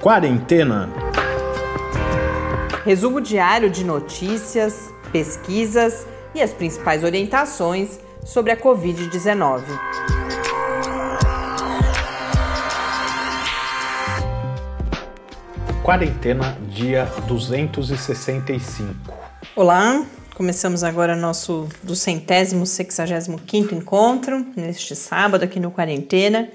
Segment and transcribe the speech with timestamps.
[0.00, 0.88] Quarentena.
[2.86, 9.62] Resumo diário de notícias, pesquisas e as principais orientações sobre a Covid-19.
[15.82, 18.94] Quarentena, dia 265.
[19.54, 20.02] Olá,
[20.34, 26.48] começamos agora nosso do centésimo, sexagésimo quinto encontro, neste sábado aqui no Quarentena.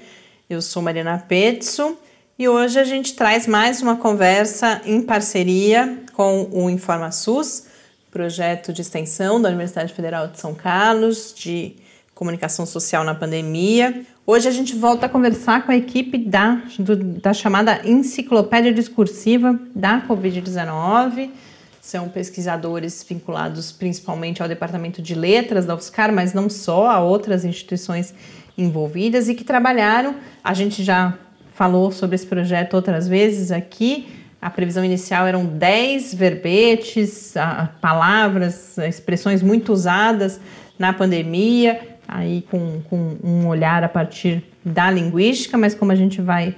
[0.50, 1.96] Eu sou Mariana Petzo
[2.38, 7.64] e hoje a gente traz mais uma conversa em parceria com o InformaSUS,
[8.10, 11.76] projeto de extensão da Universidade Federal de São Carlos, de
[12.14, 14.02] comunicação social na pandemia.
[14.26, 19.58] Hoje a gente volta a conversar com a equipe da, do, da chamada Enciclopédia Discursiva
[19.74, 21.30] da Covid-19.
[21.80, 27.46] São pesquisadores vinculados principalmente ao Departamento de Letras da UFSCar, mas não só, a outras
[27.46, 28.12] instituições
[28.58, 30.16] envolvidas e que trabalharam.
[30.44, 31.16] A gente já
[31.56, 34.06] falou sobre esse projeto outras vezes aqui.
[34.40, 37.32] A previsão inicial eram 10 verbetes,
[37.80, 40.38] palavras, expressões muito usadas
[40.78, 46.20] na pandemia, aí com, com um olhar a partir da linguística, mas como a gente
[46.20, 46.54] vai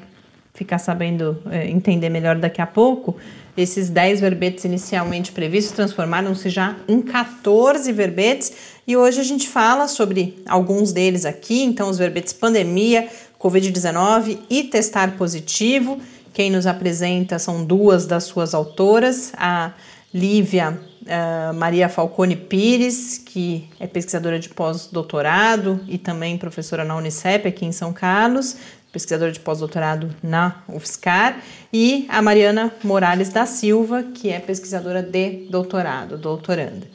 [0.52, 3.16] ficar sabendo é, entender melhor daqui a pouco,
[3.56, 8.52] esses 10 verbetes inicialmente previstos transformaram-se já em 14 verbetes
[8.86, 13.08] e hoje a gente fala sobre alguns deles aqui, então os verbetes pandemia,
[13.38, 15.98] Covid-19 e testar positivo.
[16.32, 19.72] Quem nos apresenta são duas das suas autoras, a
[20.12, 27.48] Lívia uh, Maria Falcone Pires, que é pesquisadora de pós-doutorado e também professora na Unicep
[27.48, 28.56] aqui em São Carlos,
[28.92, 31.40] pesquisadora de pós-doutorado na UFSCar,
[31.72, 36.86] e a Mariana Morales da Silva, que é pesquisadora de doutorado, doutoranda.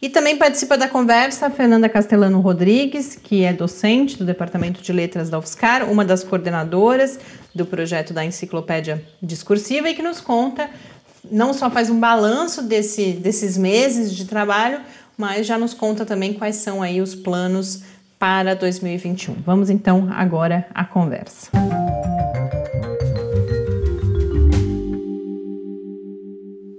[0.00, 4.92] E também participa da conversa a Fernanda Castellano Rodrigues, que é docente do Departamento de
[4.92, 7.18] Letras da UFSCar, uma das coordenadoras
[7.54, 10.68] do projeto da Enciclopédia Discursiva e que nos conta,
[11.30, 14.80] não só faz um balanço desse, desses meses de trabalho,
[15.16, 17.82] mas já nos conta também quais são aí os planos
[18.18, 19.36] para 2021.
[19.46, 21.50] Vamos então agora à conversa.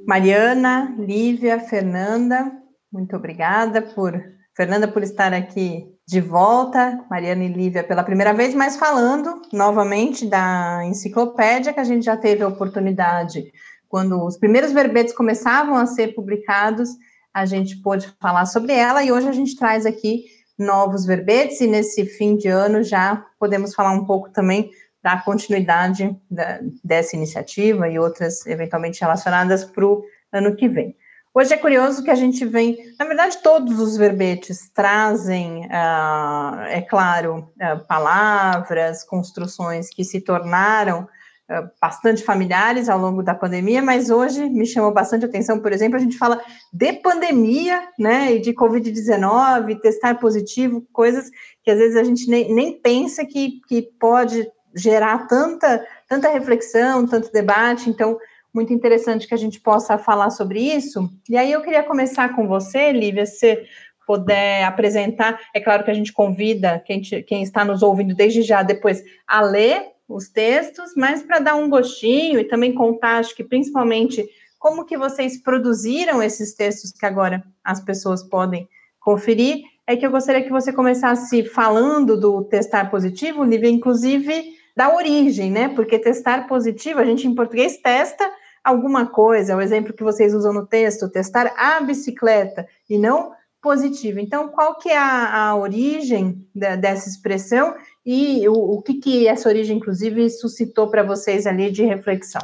[0.06, 2.52] Mariana, Lívia, Fernanda,
[2.92, 4.14] muito obrigada por
[4.56, 10.26] Fernanda por estar aqui de volta, Mariana e Lívia pela primeira vez, mas falando novamente
[10.26, 13.52] da enciclopédia que a gente já teve a oportunidade
[13.88, 16.90] quando os primeiros verbetes começavam a ser publicados,
[17.34, 20.26] a gente pôde falar sobre ela e hoje a gente traz aqui
[20.58, 24.72] novos verbetes e nesse fim de ano já podemos falar um pouco também
[25.04, 30.96] da continuidade da, dessa iniciativa e outras eventualmente relacionadas para o ano que vem.
[31.40, 36.82] Hoje é curioso que a gente vem, na verdade, todos os verbetes trazem, uh, é
[36.82, 44.10] claro, uh, palavras, construções que se tornaram uh, bastante familiares ao longo da pandemia, mas
[44.10, 46.42] hoje me chamou bastante atenção, por exemplo, a gente fala
[46.74, 51.30] de pandemia, né, e de Covid-19, testar positivo, coisas
[51.64, 57.06] que às vezes a gente nem, nem pensa que, que pode gerar tanta, tanta reflexão,
[57.06, 58.18] tanto debate, então
[58.58, 61.08] muito interessante que a gente possa falar sobre isso.
[61.30, 63.64] E aí eu queria começar com você, Lívia, se
[64.08, 65.40] puder apresentar.
[65.54, 69.04] É claro que a gente convida quem, te, quem está nos ouvindo desde já depois
[69.28, 74.28] a ler os textos, mas para dar um gostinho e também contar, acho que principalmente
[74.58, 78.68] como que vocês produziram esses textos que agora as pessoas podem
[79.00, 84.96] conferir, é que eu gostaria que você começasse falando do testar positivo, Lívia, inclusive da
[84.96, 85.70] origem, né?
[85.70, 88.28] Porque testar positivo, a gente em português testa
[88.68, 94.20] alguma coisa, o exemplo que vocês usam no texto, testar a bicicleta e não positivo.
[94.20, 99.28] Então, qual que é a, a origem da, dessa expressão e o, o que, que
[99.28, 102.42] essa origem, inclusive, suscitou para vocês ali de reflexão?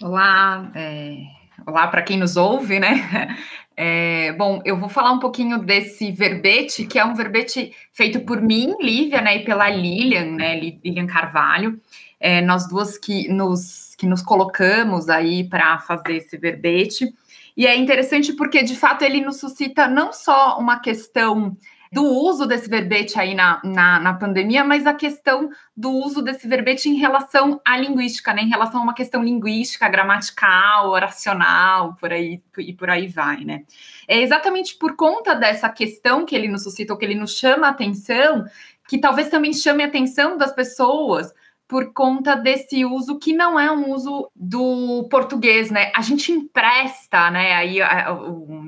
[0.00, 1.18] Olá, é,
[1.66, 3.36] olá para quem nos ouve, né?
[3.76, 8.40] É, bom, eu vou falar um pouquinho desse verbete, que é um verbete feito por
[8.40, 11.80] mim, Lívia, né, e pela Lilian, né, Lilian Carvalho,
[12.20, 17.12] é, nós duas que nos que nos colocamos aí para fazer esse verbete.
[17.56, 21.56] E é interessante porque, de fato, ele nos suscita não só uma questão
[21.94, 26.48] do uso desse verbete aí na, na, na, pandemia, mas a questão do uso desse
[26.48, 28.42] verbete em relação à linguística, né?
[28.42, 33.62] Em relação a uma questão linguística, gramatical, oracional, por aí e por aí vai, né?
[34.08, 37.68] É exatamente por conta dessa questão que ele nos suscita, ou que ele nos chama
[37.68, 38.44] a atenção,
[38.88, 41.32] que talvez também chame a atenção das pessoas
[41.66, 45.90] por conta desse uso que não é um uso do português, né?
[45.94, 47.54] A gente empresta, né?
[47.54, 47.78] Aí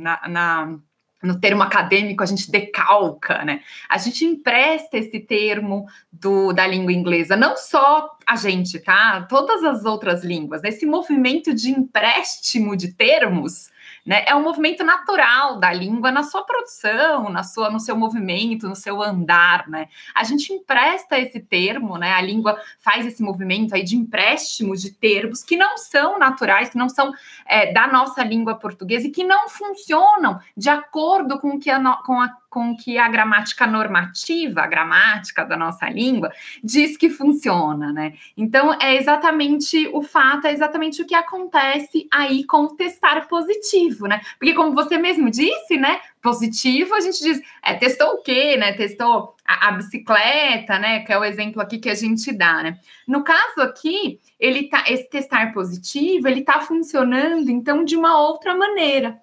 [0.00, 0.78] na, na
[1.22, 3.62] no termo acadêmico a gente decalca, né?
[3.88, 9.26] A gente empresta esse termo do, da língua inglesa, não só a gente, tá?
[9.28, 10.62] Todas as outras línguas.
[10.62, 13.70] Esse movimento de empréstimo de termos
[14.06, 14.25] né?
[14.26, 18.76] É um movimento natural da língua na sua produção, na sua, no seu movimento, no
[18.76, 19.88] seu andar, né?
[20.14, 22.12] A gente empresta esse termo, né?
[22.12, 26.79] A língua faz esse movimento aí de empréstimo de termos que não são naturais, que
[26.79, 27.12] não são
[27.44, 32.20] é, da nossa língua portuguesa e que não funcionam de acordo com, que a, com
[32.20, 36.32] a com que a gramática normativa, a gramática da nossa língua,
[36.62, 38.14] diz que funciona, né?
[38.37, 44.06] Então, é exatamente o fato, é exatamente o que acontece aí com o testar positivo,
[44.06, 44.20] né?
[44.38, 46.00] Porque, como você mesmo disse, né?
[46.22, 48.72] Positivo, a gente diz, é, testou o quê, né?
[48.72, 51.00] Testou a, a bicicleta, né?
[51.00, 52.78] Que é o exemplo aqui que a gente dá, né?
[53.06, 58.56] No caso aqui, ele tá, esse testar positivo, ele tá funcionando, então, de uma outra
[58.56, 59.20] maneira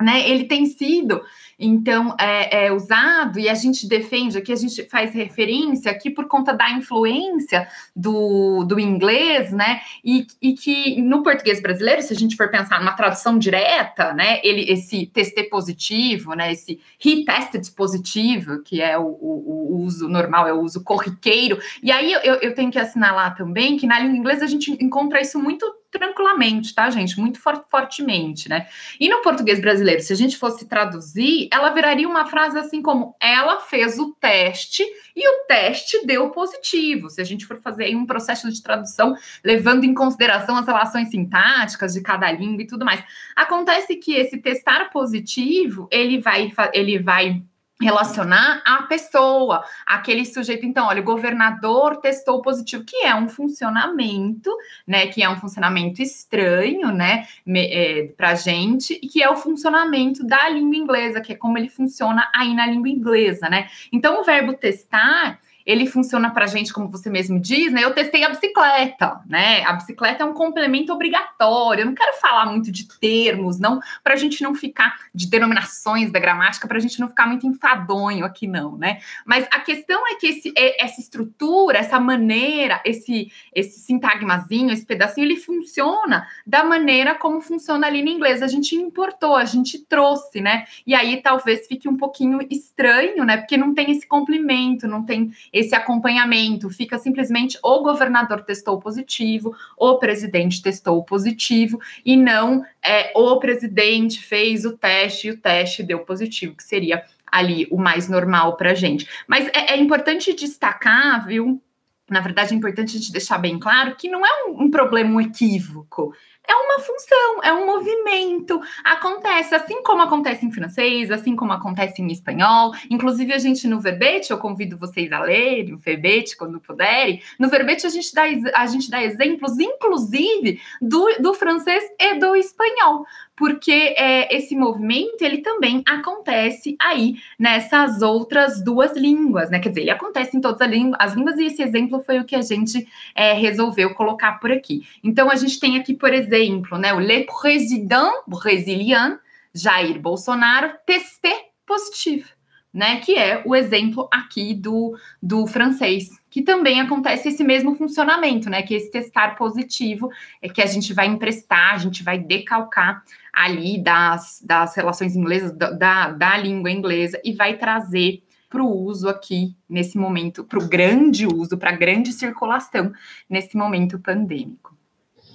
[0.00, 1.22] né, ele tem sido
[1.58, 6.26] então é, é, usado e a gente defende aqui, a gente faz referência aqui por
[6.26, 9.80] conta da influência do, do inglês, né?
[10.04, 14.40] E, e que no português brasileiro, se a gente for pensar numa tradução direta, né?
[14.44, 16.52] Ele, esse teste positivo, né?
[16.52, 21.58] Esse he tested positivo, que é o, o, o, uso normal, é o uso corriqueiro.
[21.82, 25.22] E aí eu, eu tenho que assinalar também que na língua inglesa a gente encontra
[25.22, 25.64] isso muito
[25.98, 27.18] tranquilamente, tá, gente?
[27.18, 28.66] Muito for fortemente, né?
[29.00, 33.14] E no português brasileiro, se a gente fosse traduzir, ela viraria uma frase assim como:
[33.20, 34.84] ela fez o teste
[35.14, 37.08] e o teste deu positivo.
[37.10, 39.14] Se a gente for fazer um processo de tradução
[39.44, 43.02] levando em consideração as relações sintáticas de cada língua e tudo mais.
[43.34, 47.42] Acontece que esse testar positivo, ele vai, ele vai
[47.80, 50.64] relacionar a pessoa, aquele sujeito.
[50.64, 54.50] Então, olha, o governador testou positivo, que é um funcionamento,
[54.86, 55.06] né?
[55.08, 57.26] Que é um funcionamento estranho, né?
[57.46, 61.68] É, para gente, e que é o funcionamento da língua inglesa, que é como ele
[61.68, 63.68] funciona aí na língua inglesa, né?
[63.92, 67.82] Então, o verbo testar ele funciona para a gente, como você mesmo diz, né?
[67.82, 69.64] Eu testei a bicicleta, né?
[69.64, 71.82] A bicicleta é um complemento obrigatório.
[71.82, 76.12] Eu não quero falar muito de termos, não, para a gente não ficar de denominações
[76.12, 79.00] da gramática, para a gente não ficar muito enfadonho aqui, não, né?
[79.24, 84.86] Mas a questão é que esse, é, essa estrutura, essa maneira, esse, esse sintagmazinho, esse
[84.86, 88.40] pedacinho, ele funciona da maneira como funciona ali no inglês.
[88.40, 90.64] A gente importou, a gente trouxe, né?
[90.86, 93.38] E aí talvez fique um pouquinho estranho, né?
[93.38, 96.68] Porque não tem esse complemento, não tem esse acompanhamento.
[96.68, 104.22] Fica simplesmente o governador testou positivo, o presidente testou positivo, e não é, o presidente
[104.22, 108.72] fez o teste e o teste deu positivo, que seria ali o mais normal para
[108.72, 109.08] a gente.
[109.26, 111.60] Mas é, é importante destacar, viu?
[112.08, 115.10] Na verdade, é importante a gente deixar bem claro que não é um, um problema,
[115.10, 116.12] um equívoco
[116.46, 118.60] é uma função, é um movimento.
[118.84, 122.72] Acontece, assim como acontece em francês, assim como acontece em espanhol.
[122.88, 127.20] Inclusive, a gente no verbete, eu convido vocês a lerem o verbete quando puderem.
[127.38, 128.22] No verbete, a gente dá,
[128.54, 133.04] a gente dá exemplos, inclusive, do, do francês e do espanhol
[133.36, 139.58] porque é, esse movimento ele também acontece aí nessas outras duas línguas, né?
[139.60, 142.24] Quer dizer, ele acontece em todas as línguas, as línguas e esse exemplo foi o
[142.24, 144.86] que a gente é, resolveu colocar por aqui.
[145.04, 149.18] Então a gente tem aqui, por exemplo, né, o le président brésilien
[149.54, 152.36] Jair Bolsonaro testé positivo
[152.76, 153.00] né?
[153.00, 158.62] Que é o exemplo aqui do, do francês, que também acontece esse mesmo funcionamento, né?
[158.62, 160.10] Que esse testar positivo
[160.42, 163.02] é que a gente vai emprestar, a gente vai decalcar
[163.36, 169.08] ali das, das relações inglesas, da, da língua inglesa, e vai trazer para o uso
[169.08, 172.92] aqui nesse momento, para o grande uso, para a grande circulação
[173.28, 174.75] nesse momento pandêmico.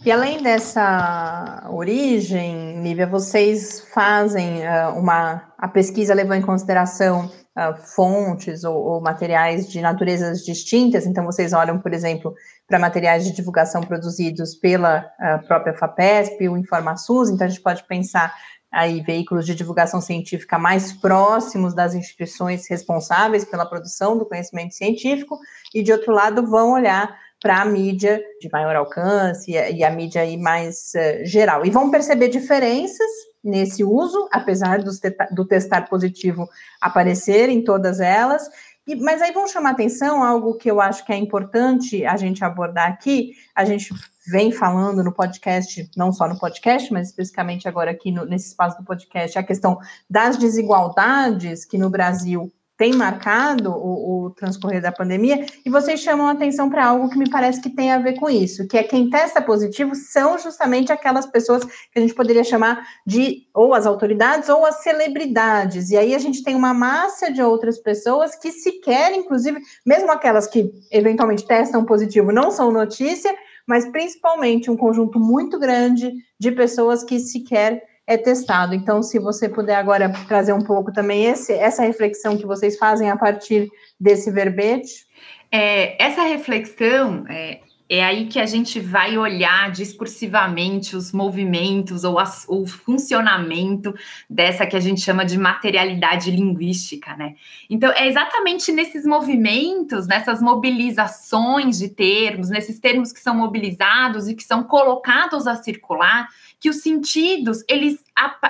[0.04, 5.54] E além dessa origem, Lívia, vocês fazem uh, uma.
[5.60, 11.54] A pesquisa levou em consideração uh, fontes ou, ou, materiais de naturezas distintas, então vocês
[11.54, 12.34] olham, por exemplo,
[12.68, 17.84] para materiais de divulgação produzidos pela uh, própria FAPESP, o InformaSUS, então a gente pode
[17.84, 18.34] pensar
[18.72, 25.38] aí veículos de divulgação científica mais próximos das instituições responsáveis pela produção do conhecimento científico,
[25.76, 30.22] e de outro lado vão olhar para a mídia de maior alcance e a mídia
[30.22, 31.66] aí mais uh, geral.
[31.66, 33.10] E vão perceber diferenças
[33.44, 34.92] nesse uso, apesar do,
[35.32, 36.48] do testar positivo
[36.80, 38.48] aparecer em todas elas.
[38.88, 42.44] E, mas aí vão chamar atenção algo que eu acho que é importante a gente
[42.44, 43.32] abordar aqui.
[43.56, 43.92] A gente
[44.28, 48.78] vem falando no podcast, não só no podcast, mas especificamente agora aqui no, nesse espaço
[48.78, 54.92] do podcast, a questão das desigualdades que no Brasil tem marcado o, o, transcorrer da
[54.92, 58.20] pandemia, e vocês chamam a atenção para algo que me parece que tem a ver
[58.20, 62.44] com isso, que é quem testa positivo são justamente aquelas pessoas que a gente poderia
[62.44, 65.92] chamar de ou as autoridades ou as celebridades.
[65.92, 70.48] E aí a gente tem uma massa de outras pessoas que sequer, inclusive, mesmo aquelas
[70.48, 73.32] que eventualmente testam positivo, não são notícia,
[73.68, 78.76] mas principalmente um conjunto muito grande de pessoas que sequer é testado.
[78.76, 83.10] Então, se você puder agora trazer um pouco também esse, essa reflexão que vocês fazem
[83.10, 85.06] a partir desse verbete.
[85.52, 92.18] É, essa reflexão é, é aí que a gente vai olhar discursivamente os movimentos ou
[92.18, 93.94] as, o funcionamento
[94.30, 97.36] dessa que a gente chama de materialidade linguística, né?
[97.70, 104.36] Então, é exatamente nesses movimentos, nessas mobilizações de termos, nesses termos que são mobilizados e
[104.36, 106.30] que são colocados a circular,
[106.62, 108.00] que os sentidos eles,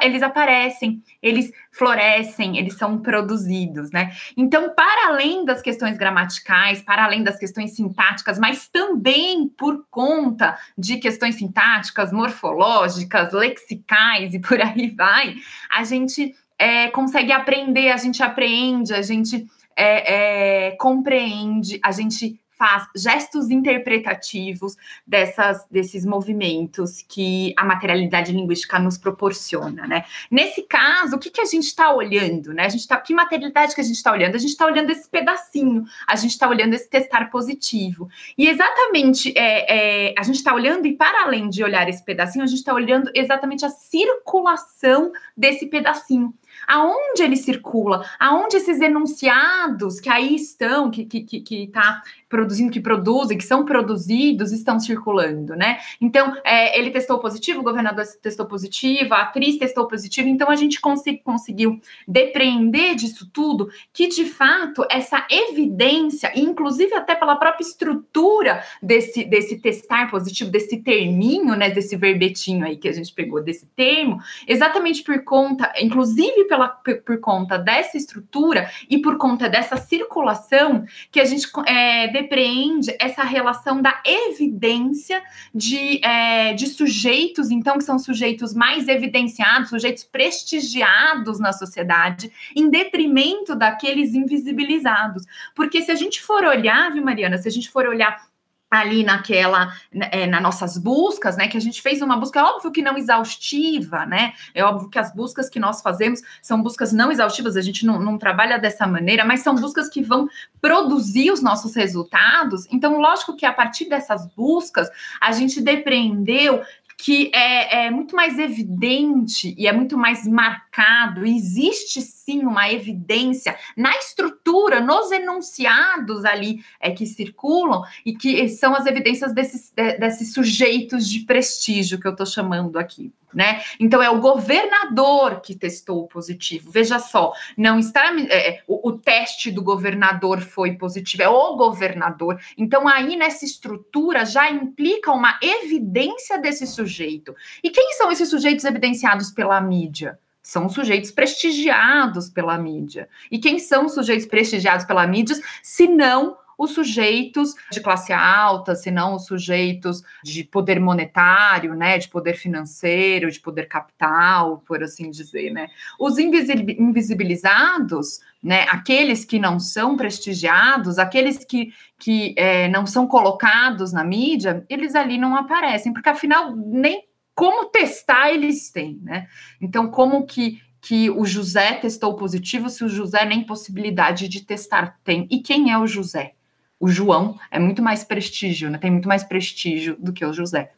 [0.02, 4.12] eles aparecem, eles florescem, eles são produzidos, né?
[4.36, 10.60] Então, para além das questões gramaticais, para além das questões sintáticas, mas também por conta
[10.78, 15.36] de questões sintáticas, morfológicas, lexicais e por aí vai,
[15.72, 22.41] a gente é, consegue aprender, a gente aprende, a gente é, é, compreende, a gente
[22.62, 30.06] faz gestos interpretativos dessas, desses movimentos que a materialidade linguística nos proporciona, né?
[30.30, 32.66] Nesse caso, o que, que a gente está olhando, né?
[32.66, 34.36] A gente tá, que materialidade que a gente está olhando?
[34.36, 38.08] A gente está olhando esse pedacinho, a gente está olhando esse testar positivo.
[38.38, 42.44] E exatamente, é, é, a gente está olhando, e para além de olhar esse pedacinho,
[42.44, 46.32] a gente está olhando exatamente a circulação desse pedacinho
[46.68, 52.02] aonde ele circula, aonde esses enunciados que aí estão, que que, que, que tá
[52.32, 55.80] produzindo, que produzem, que são produzidos, estão circulando, né?
[56.00, 60.56] Então, é, ele testou positivo, o governador testou positivo, a atriz testou positivo, então a
[60.56, 68.64] gente conseguiu depreender disso tudo que, de fato, essa evidência, inclusive até pela própria estrutura
[68.82, 73.66] desse, desse testar positivo, desse terminho, né, desse verbetinho aí que a gente pegou, desse
[73.76, 80.86] termo, exatamente por conta, inclusive pela, por, conta dessa estrutura e por conta dessa circulação,
[81.10, 85.24] que a gente é, depreende essa relação da evidência
[85.56, 92.70] de, é, de sujeitos, então, que são sujeitos mais evidenciados, sujeitos prestigiados na sociedade, em
[92.70, 95.24] detrimento daqueles invisibilizados.
[95.56, 98.30] Porque se a gente for olhar, viu, Mariana, se a gente for olhar
[98.72, 102.44] ali naquela, né, é, nas nossas buscas, né, que a gente fez uma busca, é
[102.44, 106.94] óbvio que não exaustiva, né, é óbvio que as buscas que nós fazemos são buscas
[106.94, 110.30] não exaustivas, a gente não, não trabalha dessa maneira, mas são buscas que vão
[110.62, 116.64] produzir os nossos resultados, então, lógico que a partir dessas buscas, a gente depreendeu
[116.98, 121.26] que é, é, muito mais evidente e é muito mais marcado.
[121.26, 128.76] Existe sim uma evidência na estrutura, nos enunciados ali é, que circulam e que são
[128.76, 133.62] as evidências desses, de, desses sujeitos de prestígio que eu estou chamando aqui né?
[133.80, 136.72] Então é o governador que testou positivo.
[136.72, 142.40] Veja só, não está é, o, o, teste do governador foi positivo, é o governador.
[142.58, 147.36] Então aí nessa estrutura já implica uma evidência desse sujeito.
[147.64, 150.20] E quem são esses sujeitos evidenciados pela mídia?
[150.42, 153.08] São sujeitos prestigiados pela mídia.
[153.30, 158.76] E quem são os sujeitos prestigiados pela mídia, se não os sujeitos de classe alta,
[158.76, 164.84] se não os sujeitos de poder monetário, né, de poder financeiro, de poder capital, por
[164.84, 165.70] assim dizer, né?
[166.00, 173.92] Os invisibilizados, né, aqueles que não são prestigiados, aqueles que, que é, não são colocados
[173.92, 179.26] na mídia, eles ali não aparecem, porque afinal nem como testar eles têm, né?
[179.60, 185.00] Então, como que que o José testou positivo se o José nem possibilidade de testar
[185.04, 185.28] tem?
[185.30, 186.34] E quem é o José?
[186.82, 188.80] O João é muito mais prestígio, né?
[188.80, 190.72] Tem muito mais prestígio do que o José.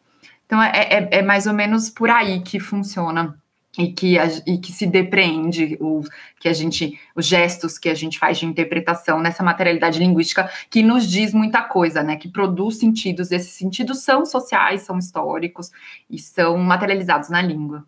[0.45, 3.39] Então é, é, é mais ou menos por aí que funciona
[3.77, 6.03] e que, a, e que se depreende o
[6.39, 10.83] que a gente, os gestos que a gente faz de interpretação nessa materialidade linguística que
[10.83, 12.17] nos diz muita coisa, né?
[12.17, 13.31] Que produz sentidos.
[13.31, 15.71] Esses sentidos são sociais, são históricos
[16.09, 17.85] e são materializados na língua.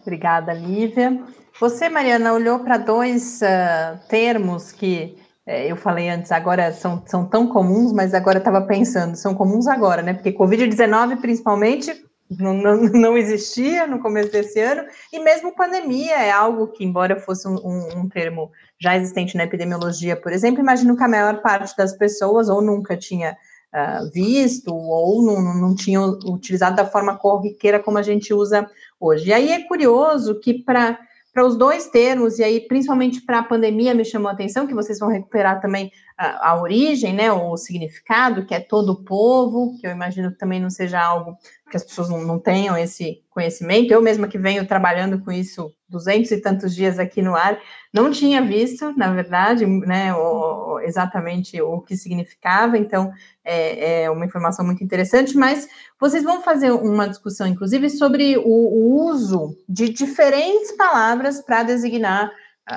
[0.00, 1.22] Obrigada, Lívia.
[1.60, 7.26] Você, Mariana, olhou para dois uh, termos que é, eu falei antes, agora são, são
[7.26, 10.14] tão comuns, mas agora estava pensando, são comuns agora, né?
[10.14, 11.92] Porque Covid-19, principalmente,
[12.38, 17.18] não, não, não, existia no começo desse ano, e mesmo pandemia é algo que, embora
[17.18, 21.42] fosse um, um, um, termo já existente na epidemiologia, por exemplo, imagino que a maior
[21.42, 23.36] parte das pessoas ou nunca tinha
[23.74, 28.70] uh, visto, ou não, não tinha utilizado da forma corriqueira como a gente usa
[29.00, 29.28] hoje.
[29.28, 30.98] E aí é curioso que para
[31.32, 34.74] para os dois termos, e aí principalmente para a pandemia me chamou a atenção, que
[34.74, 39.86] vocês vão recuperar também a, origem, né, o significado, que é todo o povo, que
[39.86, 41.36] eu imagino que também não seja algo
[41.70, 43.92] que as pessoas não, não tenham esse conhecimento.
[43.92, 47.58] Eu mesma que venho trabalhando com isso duzentos e tantos dias aqui no ar,
[47.92, 53.12] não tinha visto, na verdade, né, o, exatamente o que significava, então
[53.44, 55.68] é, é, uma informação muito interessante, mas
[56.00, 62.32] vocês vão fazer uma discussão, inclusive, sobre o, o uso de diferentes palavras para designar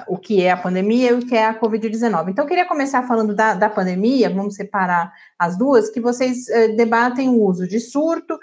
[0.08, 2.30] o que é a pandemia e o que é a Covid-19.
[2.30, 6.76] Então, eu queria começar falando da, da pandemia, vamos separar as duas, que vocês uh,
[6.76, 8.38] debatem o uso de surto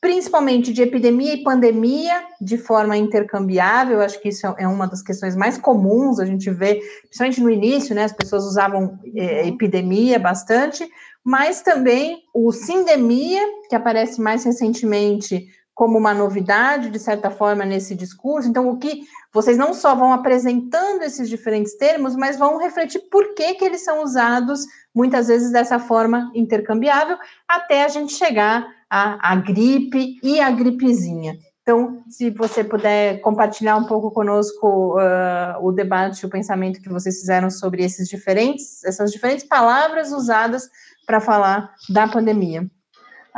[0.00, 4.00] principalmente de epidemia e pandemia de forma intercambiável.
[4.00, 6.20] Acho que isso é uma das questões mais comuns.
[6.20, 8.04] A gente vê, principalmente no início, né?
[8.04, 9.48] As pessoas usavam é, uhum.
[9.48, 10.88] epidemia bastante,
[11.24, 15.48] mas também o sindemia, que aparece mais recentemente
[15.78, 18.48] como uma novidade, de certa forma, nesse discurso.
[18.48, 23.32] Então, o que vocês não só vão apresentando esses diferentes termos, mas vão refletir por
[23.32, 27.16] que, que eles são usados muitas vezes dessa forma intercambiável,
[27.46, 31.38] até a gente chegar à, à gripe e à gripezinha.
[31.62, 37.20] Então, se você puder compartilhar um pouco conosco uh, o debate, o pensamento que vocês
[37.20, 40.68] fizeram sobre esses diferentes, essas diferentes palavras usadas
[41.06, 42.68] para falar da pandemia.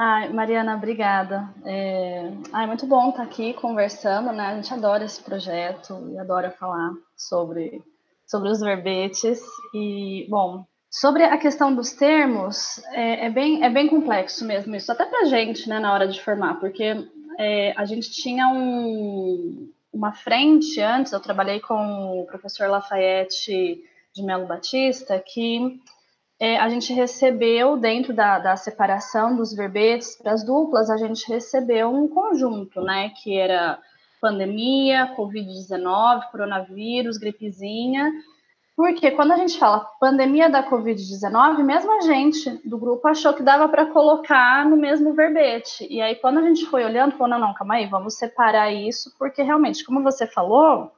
[0.02, 1.46] Ai, Mariana, obrigada.
[1.62, 4.46] É, ai, muito bom estar aqui conversando, né?
[4.46, 7.84] A gente adora esse projeto e adora falar sobre,
[8.26, 9.42] sobre os verbetes.
[9.74, 14.90] E, bom, sobre a questão dos termos, é, é bem, é bem complexo mesmo isso,
[14.90, 17.06] até para a gente, né, na hora de formar, porque
[17.38, 24.22] é, a gente tinha um, uma frente antes, eu trabalhei com o professor Lafayette de
[24.22, 25.78] Melo Batista, que
[26.40, 31.28] é, a gente recebeu, dentro da, da separação dos verbetes para as duplas, a gente
[31.28, 33.10] recebeu um conjunto, né?
[33.10, 33.78] Que era
[34.22, 38.10] pandemia, Covid-19, coronavírus, gripezinha.
[38.74, 43.42] Porque quando a gente fala pandemia da Covid-19, mesmo a gente do grupo achou que
[43.42, 45.86] dava para colocar no mesmo verbete.
[45.90, 49.14] E aí, quando a gente foi olhando, falou: não, não, calma aí, vamos separar isso,
[49.18, 50.90] porque realmente, como você falou,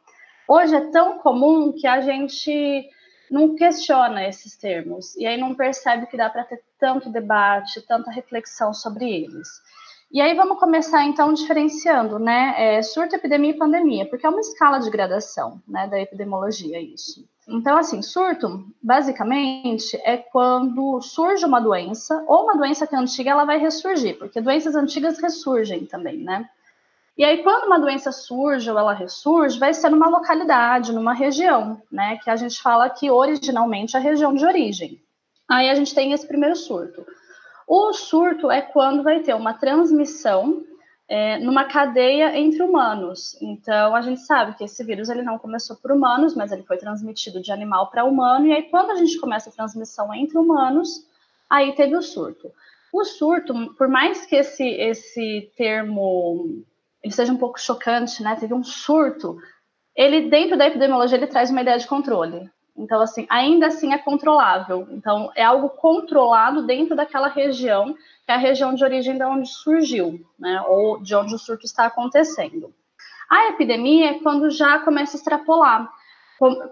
[0.47, 2.89] hoje é tão comum que a gente
[3.33, 8.11] não questiona esses termos e aí não percebe que dá para ter tanto debate, tanta
[8.11, 9.49] reflexão sobre eles.
[10.12, 14.41] E aí vamos começar então diferenciando, né, é, surto, epidemia e pandemia, porque é uma
[14.41, 17.26] escala de gradação, né, da epidemiologia isso.
[17.49, 23.30] Então, assim, surto, basicamente, é quando surge uma doença, ou uma doença que é antiga,
[23.30, 26.47] ela vai ressurgir, porque doenças antigas ressurgem também, né?
[27.17, 31.83] E aí, quando uma doença surge ou ela ressurge, vai ser numa localidade, numa região,
[31.91, 32.19] né?
[32.23, 35.01] Que a gente fala que originalmente é a região de origem.
[35.49, 37.05] Aí a gente tem esse primeiro surto.
[37.69, 40.65] O surto é quando vai ter uma transmissão
[41.07, 43.37] é, numa cadeia entre humanos.
[43.43, 46.79] Então, a gente sabe que esse vírus ele não começou por humanos, mas ele foi
[46.79, 48.47] transmitido de animal para humano.
[48.47, 51.07] E aí, quando a gente começa a transmissão entre humanos,
[51.51, 52.51] aí teve o surto.
[52.91, 56.65] O surto, por mais que esse, esse termo
[57.02, 58.36] ele seja um pouco chocante, né?
[58.36, 59.36] Teve um surto.
[59.95, 62.49] Ele dentro da epidemiologia ele traz uma ideia de controle.
[62.76, 64.86] Então assim, ainda assim é controlável.
[64.91, 69.49] Então é algo controlado dentro daquela região, que é a região de origem de onde
[69.49, 70.62] surgiu, né?
[70.69, 72.73] Ou de onde o surto está acontecendo.
[73.28, 75.91] A epidemia é quando já começa a extrapolar.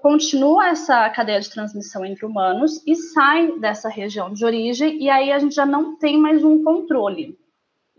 [0.03, 5.31] Continua essa cadeia de transmissão entre humanos e sai dessa região de origem, e aí
[5.31, 7.39] a gente já não tem mais um controle.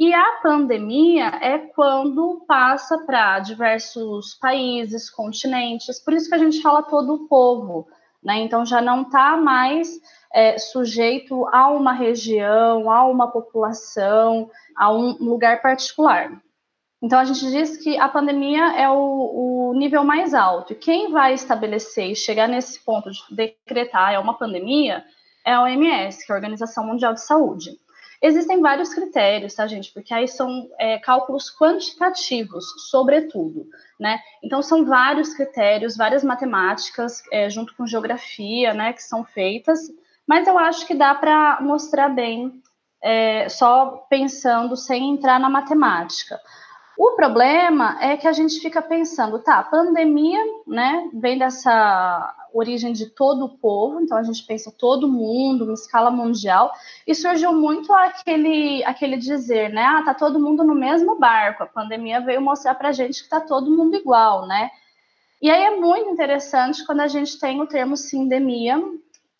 [0.01, 6.59] E a pandemia é quando passa para diversos países, continentes, por isso que a gente
[6.59, 7.87] fala todo o povo,
[8.23, 8.39] né?
[8.39, 9.99] Então já não está mais
[10.33, 16.31] é, sujeito a uma região, a uma população, a um lugar particular.
[16.99, 20.73] Então a gente diz que a pandemia é o, o nível mais alto.
[20.73, 25.05] E quem vai estabelecer e chegar nesse ponto de decretar é uma pandemia
[25.45, 27.69] é a OMS, que é a Organização Mundial de Saúde.
[28.21, 29.91] Existem vários critérios, tá, gente?
[29.91, 33.65] Porque aí são é, cálculos quantitativos, sobretudo,
[33.99, 34.19] né?
[34.43, 39.79] Então, são vários critérios, várias matemáticas, é, junto com geografia, né, que são feitas,
[40.27, 42.61] mas eu acho que dá para mostrar bem,
[43.01, 46.39] é, só pensando sem entrar na matemática.
[46.95, 53.07] O problema é que a gente fica pensando, tá, pandemia, né, vem dessa origem de
[53.07, 56.71] todo o povo, então a gente pensa todo mundo, uma escala mundial,
[57.05, 61.67] e surgiu muito aquele, aquele dizer, né, ah, tá todo mundo no mesmo barco, a
[61.67, 64.69] pandemia veio mostrar pra gente que tá todo mundo igual, né,
[65.41, 68.81] e aí é muito interessante quando a gente tem o termo sindemia,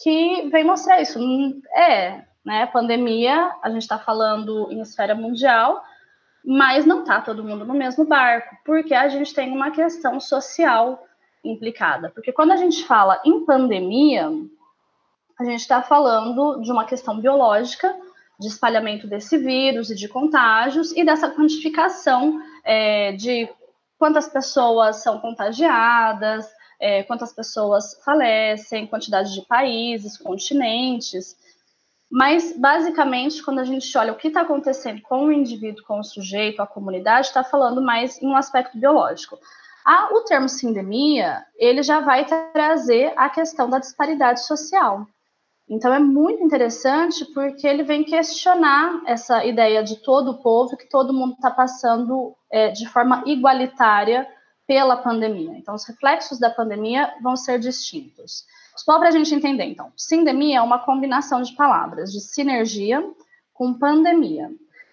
[0.02, 1.20] que vem mostrar isso,
[1.76, 5.84] é, né, pandemia, a gente está falando em esfera mundial,
[6.44, 11.04] mas não está todo mundo no mesmo barco, porque a gente tem uma questão social
[11.44, 14.30] implicada, porque quando a gente fala em pandemia,
[15.40, 17.96] a gente está falando de uma questão biológica,
[18.40, 23.50] de espalhamento desse vírus e de contágios, e dessa quantificação é, de
[23.98, 26.48] quantas pessoas são contagiadas,
[26.80, 31.36] é, quantas pessoas falecem, quantidade de países, continentes.
[32.10, 36.04] Mas, basicamente, quando a gente olha o que está acontecendo com o indivíduo, com o
[36.04, 39.38] sujeito, a comunidade, está falando mais em um aspecto biológico.
[39.86, 45.08] Ah, o termo sindemia, ele já vai trazer a questão da disparidade social.
[45.68, 50.90] Então, é muito interessante porque ele vem questionar essa ideia de todo o povo, que
[50.90, 54.28] todo mundo está passando é, de forma igualitária
[54.68, 55.58] pela pandemia.
[55.58, 58.46] Então, os reflexos da pandemia vão ser distintos.
[58.76, 63.02] Só para a gente entender, então, sindemia é uma combinação de palavras, de sinergia
[63.54, 64.50] com pandemia.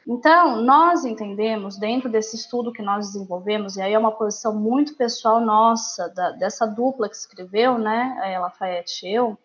[0.09, 4.97] Então, nós entendemos, dentro desse estudo que nós desenvolvemos, e aí é uma posição muito
[4.97, 9.37] pessoal nossa, da, dessa dupla que escreveu, né, a Lafayette e eu,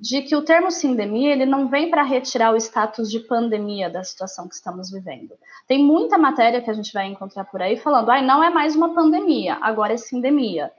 [0.00, 4.02] de que o termo sindemia ele não vem para retirar o status de pandemia da
[4.02, 5.34] situação que estamos vivendo.
[5.68, 8.74] Tem muita matéria que a gente vai encontrar por aí falando, ah, não é mais
[8.74, 10.72] uma pandemia, agora é sindemia.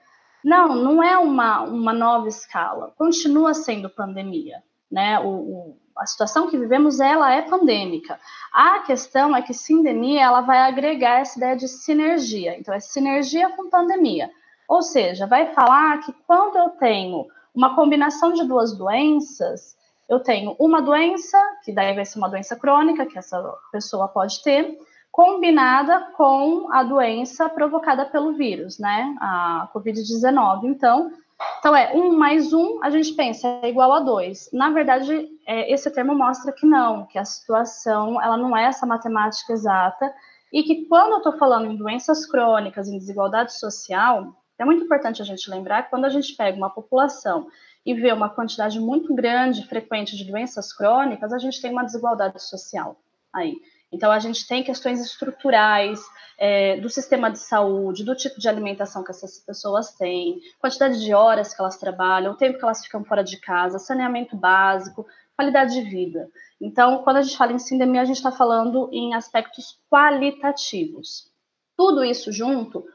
[0.43, 4.61] Não, não é uma, uma nova escala, continua sendo pandemia.
[4.91, 5.17] Né?
[5.19, 8.19] O, o, a situação que vivemos, ela é pandêmica.
[8.51, 12.57] A questão é que sindemia, ela vai agregar essa ideia de sinergia.
[12.59, 14.31] Então, é sinergia com pandemia.
[14.67, 19.77] Ou seja, vai falar que quando eu tenho uma combinação de duas doenças,
[20.09, 24.41] eu tenho uma doença, que daí vai ser uma doença crônica, que essa pessoa pode
[24.43, 24.77] ter,
[25.11, 29.15] combinada com a doença provocada pelo vírus, né?
[29.19, 30.63] A Covid-19.
[30.63, 31.11] Então,
[31.59, 34.49] então é um mais um, a gente pensa é igual a dois.
[34.51, 38.85] Na verdade, é, esse termo mostra que não, que a situação ela não é essa
[38.85, 40.13] matemática exata
[40.51, 45.21] e que quando eu estou falando em doenças crônicas, em desigualdade social, é muito importante
[45.21, 47.47] a gente lembrar que quando a gente pega uma população
[47.85, 52.41] e vê uma quantidade muito grande, frequente de doenças crônicas, a gente tem uma desigualdade
[52.41, 52.95] social
[53.33, 53.55] aí.
[53.91, 55.99] Então, a gente tem questões estruturais
[56.37, 61.13] é, do sistema de saúde, do tipo de alimentação que essas pessoas têm, quantidade de
[61.13, 65.73] horas que elas trabalham, o tempo que elas ficam fora de casa, saneamento básico, qualidade
[65.73, 66.29] de vida.
[66.59, 71.29] Então, quando a gente fala em sindemia, a gente está falando em aspectos qualitativos.
[71.75, 72.85] Tudo isso junto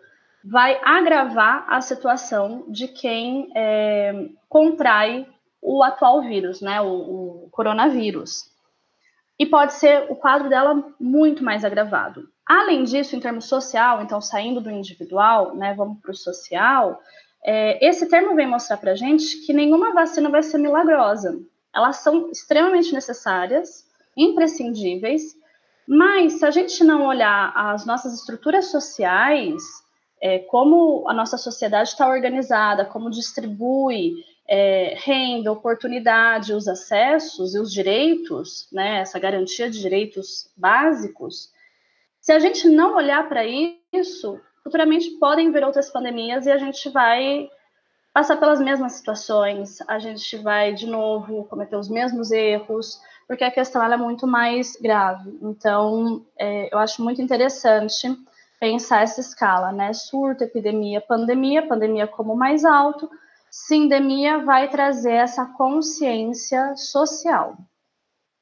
[0.44, 5.28] vai agravar a situação de quem é, contrai
[5.61, 8.44] o atual vírus, né, o, o coronavírus.
[9.38, 12.29] E pode ser o quadro dela muito mais agravado.
[12.46, 17.01] Além disso, em termos social, então saindo do individual, né, vamos para o social,
[17.44, 21.38] é, esse termo vem mostrar para a gente que nenhuma vacina vai ser milagrosa.
[21.75, 23.85] Elas são extremamente necessárias,
[24.16, 25.35] imprescindíveis,
[25.87, 29.62] mas se a gente não olhar as nossas estruturas sociais,
[30.20, 34.14] é, como a nossa sociedade está organizada, como distribui
[34.48, 41.50] é, renda, oportunidade, os acessos e os direitos, né, essa garantia de direitos básicos,
[42.20, 43.44] se a gente não olhar para
[43.92, 47.48] isso, futuramente podem vir outras pandemias e a gente vai
[48.12, 53.50] passar pelas mesmas situações, a gente vai de novo cometer os mesmos erros, porque a
[53.50, 55.38] questão é muito mais grave.
[55.42, 58.09] Então, é, eu acho muito interessante
[58.59, 59.92] pensar essa escala, né?
[59.92, 63.09] Surto, epidemia, pandemia, pandemia como mais alto,
[63.64, 67.56] sindemia vai trazer essa consciência social.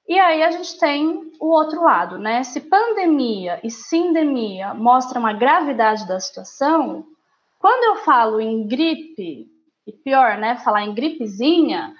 [0.09, 2.43] E aí a gente tem o outro lado, né?
[2.43, 7.07] Se pandemia e sindemia mostram a gravidade da situação,
[7.59, 9.47] quando eu falo em gripe,
[9.87, 11.95] e pior, né, falar em gripezinha,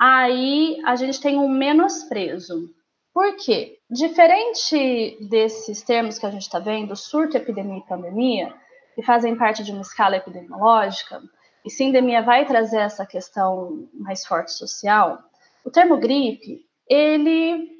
[0.00, 2.70] aí a gente tem um menosprezo.
[3.12, 3.78] Por quê?
[3.90, 8.54] Diferente desses termos que a gente está vendo, surto, epidemia e pandemia,
[8.94, 11.20] que fazem parte de uma escala epidemiológica,
[11.64, 15.18] e sindemia vai trazer essa questão mais forte social,
[15.64, 17.70] o termo gripe, ele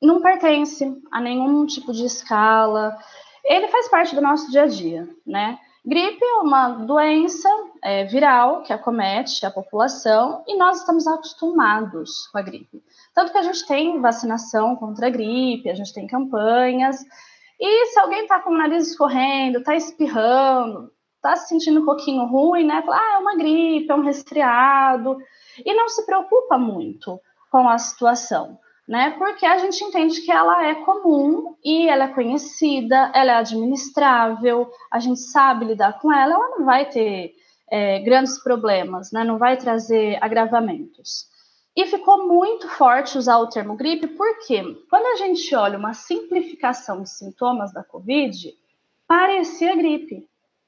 [0.00, 2.96] não pertence a nenhum tipo de escala,
[3.44, 5.58] ele faz parte do nosso dia a dia, né?
[5.84, 7.48] Gripe é uma doença
[7.82, 12.82] é, viral que acomete a população e nós estamos acostumados com a gripe.
[13.14, 17.04] Tanto que a gente tem vacinação contra a gripe, a gente tem campanhas,
[17.60, 20.90] e se alguém está com o nariz escorrendo, está espirrando,
[21.24, 22.82] está se sentindo um pouquinho ruim, né?
[22.82, 25.16] Fala, ah, é uma gripe, é um resfriado,
[25.64, 29.10] e não se preocupa muito com a situação né?
[29.18, 34.70] Porque a gente entende que ela é comum e ela é conhecida, ela é administrável,
[34.90, 37.34] a gente sabe lidar com ela, ela não vai ter
[37.70, 39.24] é, grandes problemas, né?
[39.24, 41.32] Não vai trazer agravamentos.
[41.74, 47.02] E ficou muito forte usar o termo gripe, porque quando a gente olha uma simplificação
[47.02, 48.54] de sintomas da Covid,
[49.08, 50.24] parecia gripe.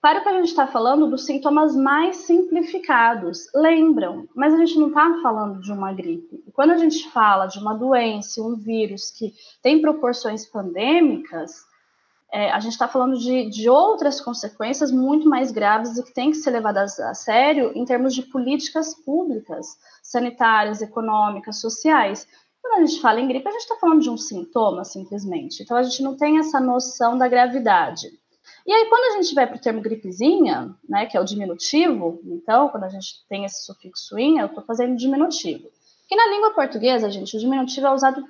[0.07, 4.87] Claro que a gente está falando dos sintomas mais simplificados, lembram, mas a gente não
[4.87, 6.45] está falando de uma gripe.
[6.53, 11.57] Quando a gente fala de uma doença, um vírus que tem proporções pandêmicas,
[12.33, 16.31] é, a gente está falando de, de outras consequências muito mais graves e que tem
[16.31, 22.29] que ser levadas a sério em termos de políticas públicas, sanitárias, econômicas, sociais.
[22.63, 25.65] Quando a gente fala em gripe, a gente está falando de um sintoma, simplesmente.
[25.65, 28.07] Então, a gente não tem essa noção da gravidade.
[28.67, 32.21] E aí, quando a gente vai para o termo gripezinha, né, que é o diminutivo,
[32.25, 35.69] então, quando a gente tem esse sufixo inha, eu estou fazendo diminutivo.
[36.09, 38.25] Que na língua portuguesa, gente, o diminutivo é usado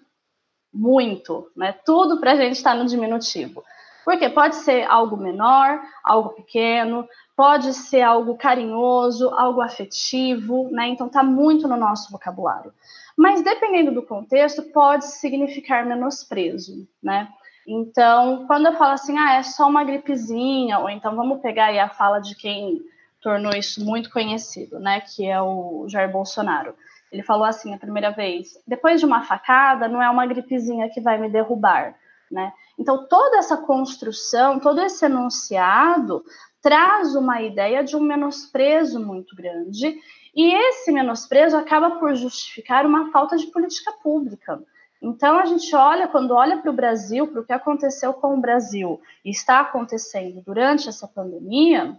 [0.73, 1.75] muito, né?
[1.85, 3.65] Tudo para a gente está no diminutivo.
[4.05, 10.89] Porque pode ser algo menor, algo pequeno, pode ser algo carinhoso, algo afetivo, né?
[10.89, 12.73] Então tá muito no nosso vocabulário.
[13.17, 17.29] Mas dependendo do contexto, pode significar menosprezo, né?
[17.67, 21.79] Então, quando eu falo assim, ah, é só uma gripezinha, ou então vamos pegar aí
[21.79, 22.81] a fala de quem
[23.21, 26.75] tornou isso muito conhecido, né, que é o Jair Bolsonaro.
[27.11, 31.01] Ele falou assim a primeira vez: depois de uma facada, não é uma gripezinha que
[31.01, 31.95] vai me derrubar,
[32.31, 32.53] né?
[32.79, 36.23] Então, toda essa construção, todo esse enunciado
[36.61, 39.97] traz uma ideia de um menosprezo muito grande,
[40.35, 44.61] e esse menosprezo acaba por justificar uma falta de política pública.
[45.03, 48.41] Então, a gente olha, quando olha para o Brasil, para o que aconteceu com o
[48.41, 51.99] Brasil e está acontecendo durante essa pandemia,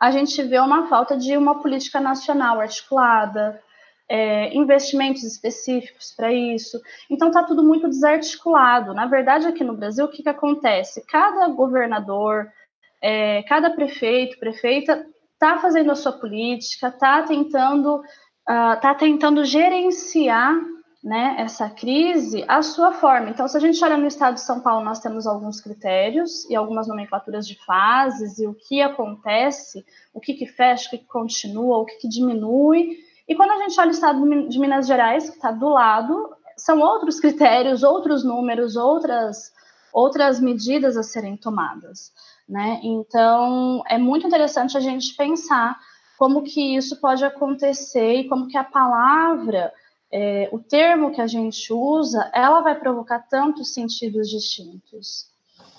[0.00, 3.62] a gente vê uma falta de uma política nacional articulada,
[4.08, 6.80] é, investimentos específicos para isso.
[7.08, 8.92] Então, está tudo muito desarticulado.
[8.92, 11.06] Na verdade, aqui no Brasil, o que, que acontece?
[11.06, 12.50] Cada governador,
[13.00, 15.06] é, cada prefeito, prefeita,
[15.42, 20.54] está fazendo a sua política, está tentando, uh, tá tentando gerenciar
[21.02, 23.30] né, essa crise à sua forma.
[23.30, 26.54] Então, se a gente olha no estado de São Paulo, nós temos alguns critérios e
[26.54, 29.84] algumas nomenclaturas de fases e o que acontece,
[30.14, 32.98] o que, que fecha, o que, que continua, o que, que diminui.
[33.26, 36.78] E quando a gente olha o estado de Minas Gerais, que está do lado, são
[36.78, 39.52] outros critérios, outros números, outras,
[39.92, 42.12] outras medidas a serem tomadas.
[42.48, 42.80] Né?
[42.84, 45.76] Então, é muito interessante a gente pensar
[46.16, 49.72] como que isso pode acontecer e como que a palavra
[50.12, 55.32] é, o termo que a gente usa, ela vai provocar tantos sentidos distintos.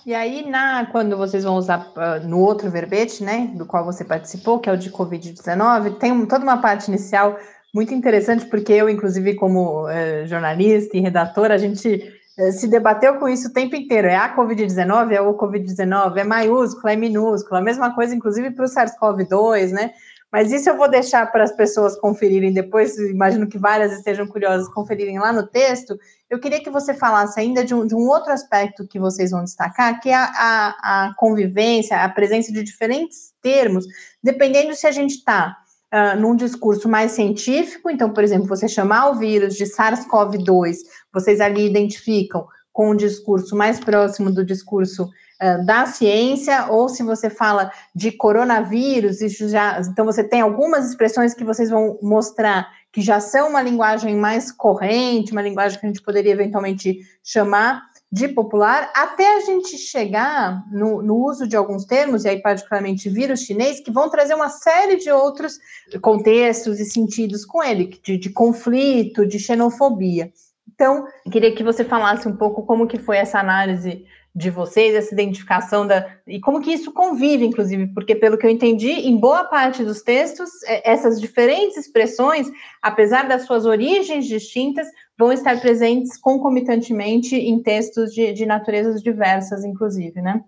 [0.04, 4.04] E aí, na, quando vocês vão usar uh, no outro verbete, né, do qual você
[4.04, 7.38] participou, que é o de Covid-19, tem toda uma parte inicial
[7.72, 13.18] muito interessante, porque eu, inclusive, como uh, jornalista e redatora, a gente uh, se debateu
[13.18, 14.08] com isso o tempo inteiro.
[14.08, 18.64] É a Covid-19, é o Covid-19, é maiúscula, é minúscula, a mesma coisa, inclusive, para
[18.64, 19.92] o SARS-CoV-2, né?
[20.34, 24.66] Mas isso eu vou deixar para as pessoas conferirem depois, imagino que várias estejam curiosas
[24.66, 25.96] conferirem lá no texto.
[26.28, 29.44] Eu queria que você falasse ainda de um, de um outro aspecto que vocês vão
[29.44, 33.86] destacar, que é a, a, a convivência, a presença de diferentes termos,
[34.20, 35.56] dependendo se a gente está
[35.94, 40.78] Uh, num discurso mais científico, então, por exemplo, você chamar o vírus de SARS-CoV-2,
[41.12, 45.08] vocês ali identificam com um discurso mais próximo do discurso
[45.44, 50.88] uh, da ciência, ou se você fala de coronavírus, isso já, então você tem algumas
[50.88, 55.84] expressões que vocês vão mostrar que já são uma linguagem mais corrente, uma linguagem que
[55.84, 57.82] a gente poderia eventualmente chamar
[58.14, 63.10] de popular, até a gente chegar no, no, uso de alguns termos, e aí particularmente
[63.10, 65.58] vírus chinês, que vão trazer uma série de outros
[66.00, 70.32] contextos e sentidos com ele, de, de conflito, de xenofobia.
[70.72, 74.04] Então, queria que você falasse um pouco como que foi essa análise
[74.34, 78.50] de vocês, essa identificação da e como que isso convive, inclusive, porque pelo que eu
[78.50, 82.50] entendi, em boa parte dos textos, é, essas diferentes expressões,
[82.82, 89.64] apesar das suas origens distintas, vão estar presentes concomitantemente em textos de, de naturezas diversas,
[89.64, 90.42] inclusive, né?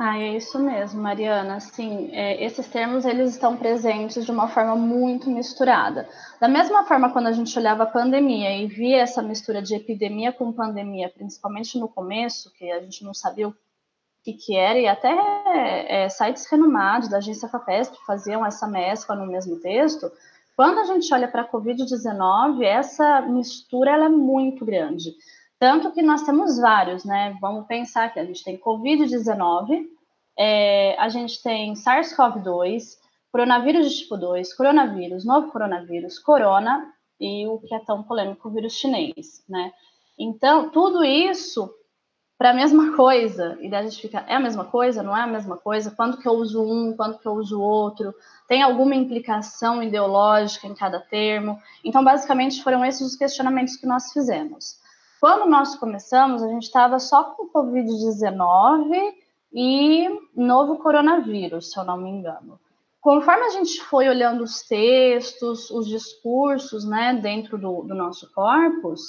[0.00, 1.58] Ah, é isso mesmo, Mariana.
[1.58, 6.08] Sim, é, esses termos eles estão presentes de uma forma muito misturada.
[6.40, 10.32] Da mesma forma, quando a gente olhava a pandemia e via essa mistura de epidemia
[10.32, 13.54] com pandemia, principalmente no começo, que a gente não sabia o
[14.22, 15.12] que, que era, e até
[15.48, 20.12] é, sites renomados da agência FAPESP faziam essa mescla no mesmo texto.
[20.54, 25.12] Quando a gente olha para a Covid-19, essa mistura ela é muito grande.
[25.58, 27.36] Tanto que nós temos vários, né?
[27.40, 29.86] Vamos pensar que a gente tem Covid-19,
[30.38, 32.96] é, a gente tem SARS-CoV-2,
[33.32, 38.52] coronavírus de tipo 2, coronavírus, novo coronavírus, corona e o que é tão polêmico, o
[38.52, 39.72] vírus chinês, né?
[40.16, 41.68] Então, tudo isso
[42.38, 45.22] para a mesma coisa, e daí a gente fica, é a mesma coisa, não é
[45.22, 45.90] a mesma coisa?
[45.90, 48.14] Quando que eu uso um, quando que eu uso outro?
[48.46, 51.60] Tem alguma implicação ideológica em cada termo?
[51.84, 54.78] Então, basicamente, foram esses os questionamentos que nós fizemos.
[55.20, 59.14] Quando nós começamos, a gente estava só com Covid-19
[59.52, 62.58] e novo coronavírus, se eu não me engano.
[63.00, 69.00] Conforme a gente foi olhando os textos, os discursos, né, dentro do, do nosso corpus,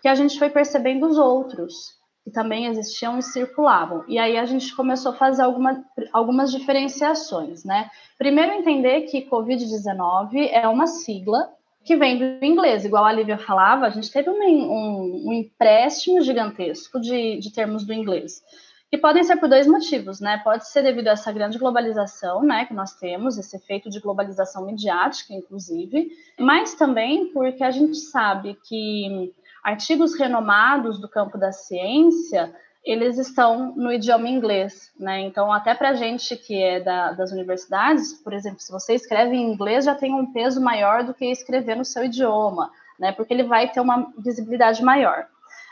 [0.00, 4.04] que a gente foi percebendo os outros, que também existiam e circulavam.
[4.06, 7.90] E aí a gente começou a fazer alguma, algumas diferenciações, né?
[8.16, 11.50] Primeiro, entender que Covid-19 é uma sigla
[11.84, 16.20] que vem do inglês, igual a Lívia falava, a gente teve um, um, um empréstimo
[16.20, 18.42] gigantesco de, de termos do inglês
[18.90, 20.40] que podem ser por dois motivos, né?
[20.42, 24.64] Pode ser devido a essa grande globalização, né, que nós temos, esse efeito de globalização
[24.64, 32.54] midiática, inclusive, mas também porque a gente sabe que artigos renomados do campo da ciência
[32.84, 35.20] eles estão no idioma inglês, né?
[35.20, 39.52] Então, até para gente que é da, das universidades, por exemplo, se você escreve em
[39.52, 43.12] inglês, já tem um peso maior do que escrever no seu idioma, né?
[43.12, 45.26] Porque ele vai ter uma visibilidade maior.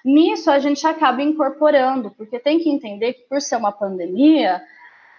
[0.05, 4.63] Nisso, a gente acaba incorporando, porque tem que entender que, por ser uma pandemia,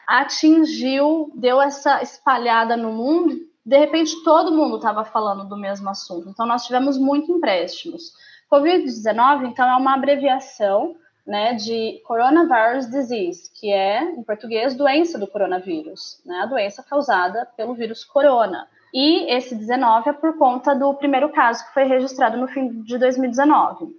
[0.08, 6.30] atingiu, deu essa espalhada no mundo, de repente todo mundo estava falando do mesmo assunto.
[6.30, 8.14] Então, nós tivemos muito empréstimos.
[8.50, 10.96] Covid-19, então, é uma abreviação
[11.28, 17.46] né, de Coronavirus Disease, que é, em português, doença do coronavírus, né, a doença causada
[17.58, 18.68] pelo vírus corona.
[18.94, 22.98] E esse 19 é por conta do primeiro caso que foi registrado no fim de
[22.98, 23.94] 2019.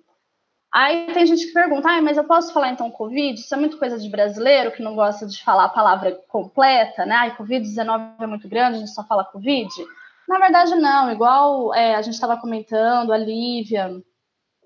[0.72, 3.38] Aí tem gente que pergunta, ah, mas eu posso falar então Covid?
[3.38, 7.14] Isso é muito coisa de brasileiro que não gosta de falar a palavra completa, né?
[7.14, 9.70] Ai, Covid-19 é muito grande, a gente só fala Covid.
[10.28, 11.10] Na verdade, não.
[11.10, 13.90] Igual é, a gente estava comentando, a Lívia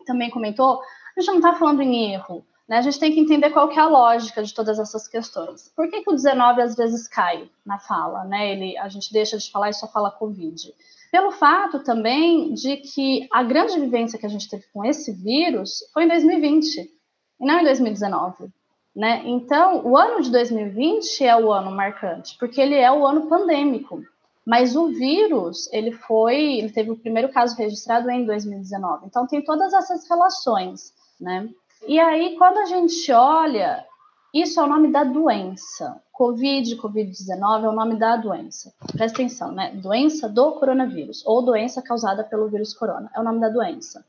[0.05, 0.81] também comentou,
[1.16, 2.44] a gente não está falando em erro.
[2.72, 2.78] Né?
[2.78, 5.70] A gente tem que entender qual que é a lógica de todas essas questões.
[5.76, 8.24] Por que, que o 19 às vezes cai na fala?
[8.24, 8.52] Né?
[8.52, 10.72] Ele, a gente deixa de falar e só fala Covid
[11.11, 15.80] pelo fato também de que a grande vivência que a gente teve com esse vírus
[15.92, 18.48] foi em 2020 e não em 2019.
[18.96, 19.22] Né?
[19.26, 24.02] Então, o ano de 2020 é o ano marcante, porque ele é o ano pandêmico.
[24.46, 29.04] Mas o vírus, ele foi, ele teve o primeiro caso registrado em 2019.
[29.06, 31.50] Então tem todas essas relações, né?
[31.86, 33.84] E aí quando a gente olha
[34.32, 36.00] isso é o nome da doença.
[36.10, 38.72] Covid, Covid-19 é o nome da doença.
[38.92, 39.72] Presta atenção, né?
[39.74, 44.02] Doença do coronavírus, ou doença causada pelo vírus corona, é o nome da doença.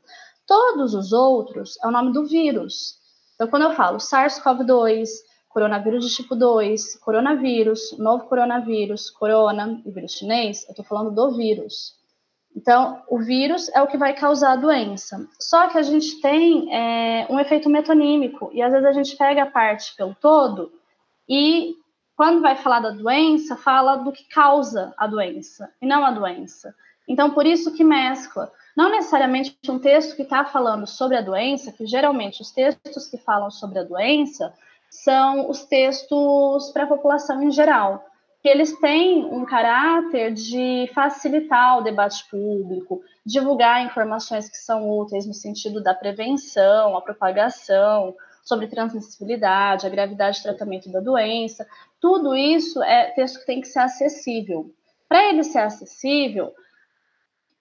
[0.46, 2.98] Todos os outros é o nome do vírus.
[3.34, 5.08] Então, quando eu falo SARS-CoV-2,
[5.50, 11.36] coronavírus de tipo 2, coronavírus, novo coronavírus, corona e vírus chinês, eu estou falando do
[11.36, 11.94] vírus.
[12.54, 15.26] Então, o vírus é o que vai causar a doença.
[15.40, 19.42] Só que a gente tem é, um efeito metonímico, e às vezes a gente pega
[19.42, 20.72] a parte pelo todo
[21.28, 21.74] e,
[22.16, 26.74] quando vai falar da doença, fala do que causa a doença, e não a doença.
[27.08, 28.50] Então, por isso que mescla.
[28.76, 33.18] Não necessariamente um texto que está falando sobre a doença, que geralmente os textos que
[33.18, 34.54] falam sobre a doença
[34.88, 38.04] são os textos para a população em geral
[38.44, 45.26] que eles têm um caráter de facilitar o debate público, divulgar informações que são úteis
[45.26, 51.66] no sentido da prevenção, a propagação, sobre transmissibilidade, a gravidade de tratamento da doença.
[51.98, 54.70] Tudo isso é texto que tem que ser acessível.
[55.08, 56.52] Para ele ser acessível,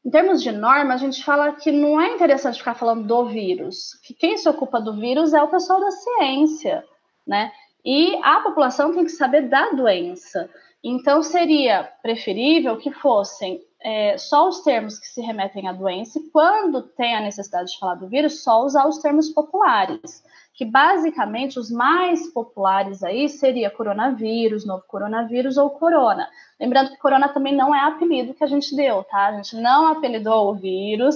[0.03, 3.93] em termos de norma, a gente fala que não é interessante ficar falando do vírus,
[4.03, 6.83] que quem se ocupa do vírus é o pessoal da ciência,
[7.25, 7.53] né?
[7.85, 10.49] E a população tem que saber da doença.
[10.83, 16.29] Então, seria preferível que fossem é, só os termos que se remetem à doença, e
[16.29, 21.59] quando tem a necessidade de falar do vírus, só usar os termos populares, que basicamente
[21.59, 26.29] os mais populares aí seria coronavírus, novo coronavírus ou corona.
[26.59, 29.27] Lembrando que corona também não é apelido que a gente deu, tá?
[29.27, 31.15] A gente não apelidou o vírus.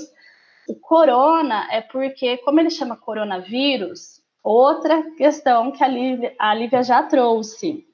[0.67, 6.83] O corona é porque, como ele chama coronavírus, outra questão que a Lívia, a Lívia
[6.83, 7.86] já trouxe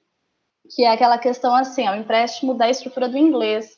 [0.69, 3.77] que é aquela questão assim, é o empréstimo da estrutura do inglês.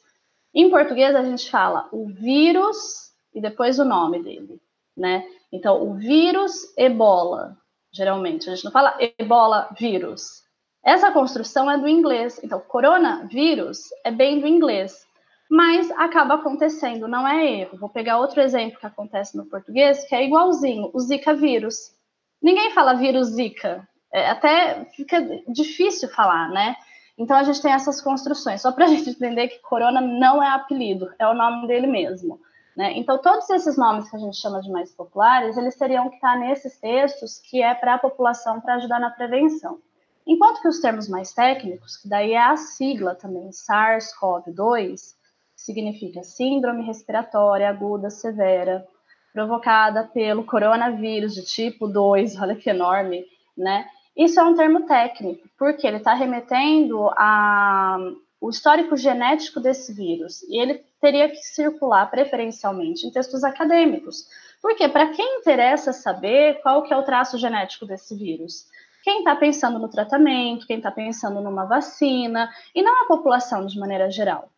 [0.54, 4.62] Em português a gente fala o vírus e depois o nome dele,
[4.95, 5.26] né?
[5.52, 7.58] Então, o vírus ebola,
[7.91, 8.50] geralmente.
[8.50, 10.43] A gente não fala ebola vírus.
[10.84, 12.39] Essa construção é do inglês.
[12.43, 15.06] Então, coronavírus é bem do inglês.
[15.50, 17.78] Mas acaba acontecendo, não é erro.
[17.78, 21.93] Vou pegar outro exemplo que acontece no português, que é igualzinho, o Zika vírus.
[22.41, 26.75] Ninguém fala vírus Zika, é, até fica difícil falar, né?
[27.17, 30.47] Então a gente tem essas construções, só para a gente entender que corona não é
[30.49, 32.39] apelido, é o nome dele mesmo.
[32.78, 32.91] Né?
[32.97, 36.38] Então, todos esses nomes que a gente chama de mais populares, eles teriam que estar
[36.38, 39.80] nesses textos que é para a população para ajudar na prevenção.
[40.28, 45.13] Enquanto que os termos mais técnicos, que daí é a sigla também, SARS-CoV-2,
[45.55, 48.86] significa Síndrome Respiratória Aguda Severa,
[49.32, 53.24] provocada pelo coronavírus de tipo 2, olha que enorme,
[53.57, 53.86] né?
[54.16, 60.57] Isso é um termo técnico, porque ele está remetendo ao histórico genético desse vírus, e
[60.57, 64.26] ele teria que circular preferencialmente em textos acadêmicos.
[64.61, 68.66] Porque para quem interessa saber qual que é o traço genético desse vírus?
[69.03, 73.78] Quem está pensando no tratamento, quem está pensando numa vacina, e não a população de
[73.78, 74.49] maneira geral.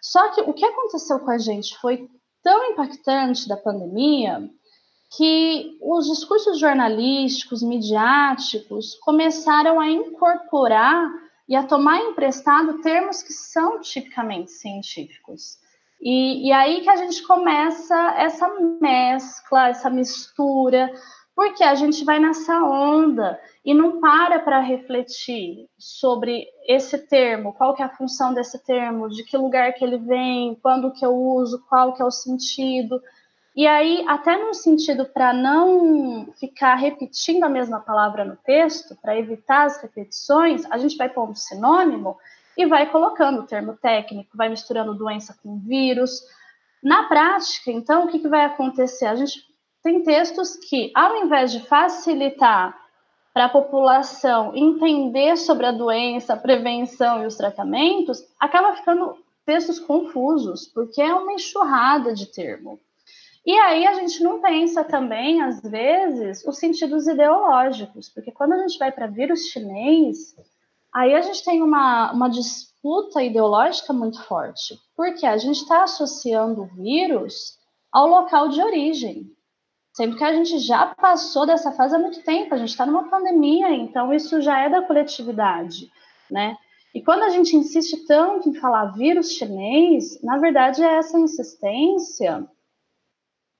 [0.00, 2.08] Só que o que aconteceu com a gente foi
[2.42, 4.48] tão impactante da pandemia
[5.16, 11.10] que os discursos jornalísticos, midiáticos, começaram a incorporar
[11.48, 15.58] e a tomar emprestado termos que são tipicamente científicos.
[16.00, 18.48] E, e aí que a gente começa essa
[18.80, 20.92] mescla, essa mistura,
[21.34, 27.74] porque a gente vai nessa onda e não para para refletir sobre esse termo, qual
[27.74, 31.14] que é a função desse termo, de que lugar que ele vem, quando que eu
[31.14, 33.00] uso, qual que é o sentido.
[33.56, 39.18] E aí, até no sentido para não ficar repetindo a mesma palavra no texto, para
[39.18, 42.18] evitar as repetições, a gente vai pondo sinônimo
[42.54, 46.20] e vai colocando o termo técnico, vai misturando doença com vírus.
[46.82, 49.06] Na prática, então, o que, que vai acontecer?
[49.06, 49.42] A gente
[49.82, 52.78] tem textos que, ao invés de facilitar
[53.32, 59.78] para a população entender sobre a doença, a prevenção e os tratamentos, acaba ficando textos
[59.78, 62.78] confusos, porque é uma enxurrada de termo.
[63.46, 68.58] E aí a gente não pensa também, às vezes, os sentidos ideológicos, porque quando a
[68.58, 70.34] gente vai para vírus chinês,
[70.92, 76.62] aí a gente tem uma, uma disputa ideológica muito forte, porque a gente está associando
[76.62, 77.56] o vírus
[77.92, 79.30] ao local de origem.
[79.92, 83.08] Sendo que a gente já passou dessa fase há muito tempo, a gente está numa
[83.08, 85.88] pandemia, então isso já é da coletividade,
[86.28, 86.56] né?
[86.92, 92.44] E quando a gente insiste tanto em falar vírus chinês, na verdade é essa insistência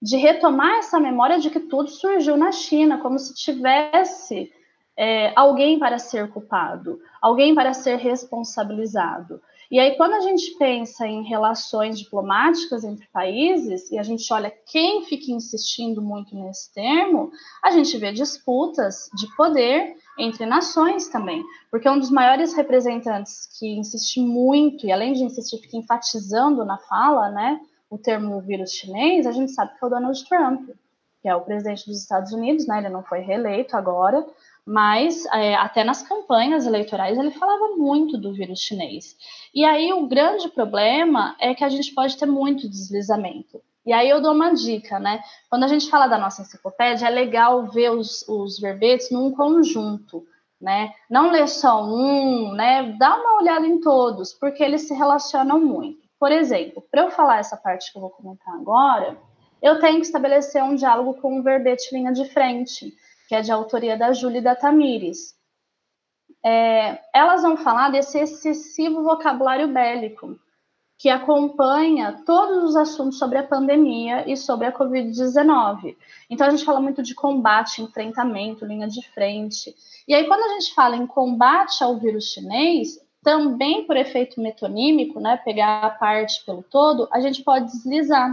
[0.01, 4.53] de retomar essa memória de que tudo surgiu na China, como se tivesse
[4.97, 9.41] é, alguém para ser culpado, alguém para ser responsabilizado.
[9.71, 14.53] E aí, quando a gente pensa em relações diplomáticas entre países, e a gente olha
[14.71, 17.33] quem fica insistindo muito nesse termo,
[17.63, 21.43] a gente vê disputas de poder entre nações também.
[21.69, 26.79] Porque um dos maiores representantes que insiste muito, e além de insistir, fica enfatizando na
[26.79, 30.69] fala, né, o termo vírus chinês, a gente sabe que é o Donald Trump,
[31.23, 34.27] que é o presidente dos Estados Unidos, né, ele não foi reeleito agora,
[34.65, 39.17] mas é, até nas campanhas eleitorais ele falava muito do vírus chinês.
[39.55, 43.61] E aí o grande problema é que a gente pode ter muito deslizamento.
[43.87, 45.21] E aí eu dou uma dica, né?
[45.49, 50.27] Quando a gente fala da nossa enciclopédia, é legal ver os, os verbetes num conjunto,
[50.61, 50.93] né?
[51.09, 52.97] Não ler só um, né?
[52.99, 56.06] Dá uma olhada em todos, porque eles se relacionam muito.
[56.19, 59.17] Por exemplo, para eu falar essa parte que eu vou comentar agora,
[59.63, 62.95] eu tenho que estabelecer um diálogo com o verbete linha de frente
[63.27, 65.35] que é de autoria da Júlia e da Tamires.
[66.45, 70.39] É, elas vão falar desse excessivo vocabulário bélico,
[70.99, 75.97] que acompanha todos os assuntos sobre a pandemia e sobre a Covid-19.
[76.31, 79.75] Então, a gente fala muito de combate, enfrentamento, linha de frente.
[80.09, 85.19] E aí, quando a gente fala em combate ao vírus chinês, também por efeito metonímico,
[85.19, 88.33] né, pegar a parte pelo todo, a gente pode deslizar.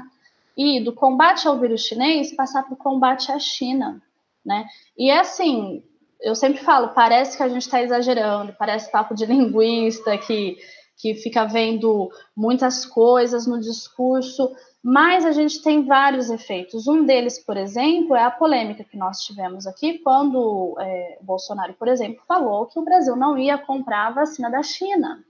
[0.55, 3.99] E do combate ao vírus chinês, passar para o combate à China
[4.45, 4.65] né?
[4.97, 5.83] E é assim,
[6.21, 10.57] eu sempre falo, parece que a gente está exagerando, parece papo de linguista que,
[10.97, 14.51] que fica vendo muitas coisas no discurso,
[14.83, 16.87] mas a gente tem vários efeitos.
[16.87, 21.87] Um deles, por exemplo, é a polêmica que nós tivemos aqui quando é, Bolsonaro, por
[21.87, 25.23] exemplo, falou que o Brasil não ia comprar a vacina da China.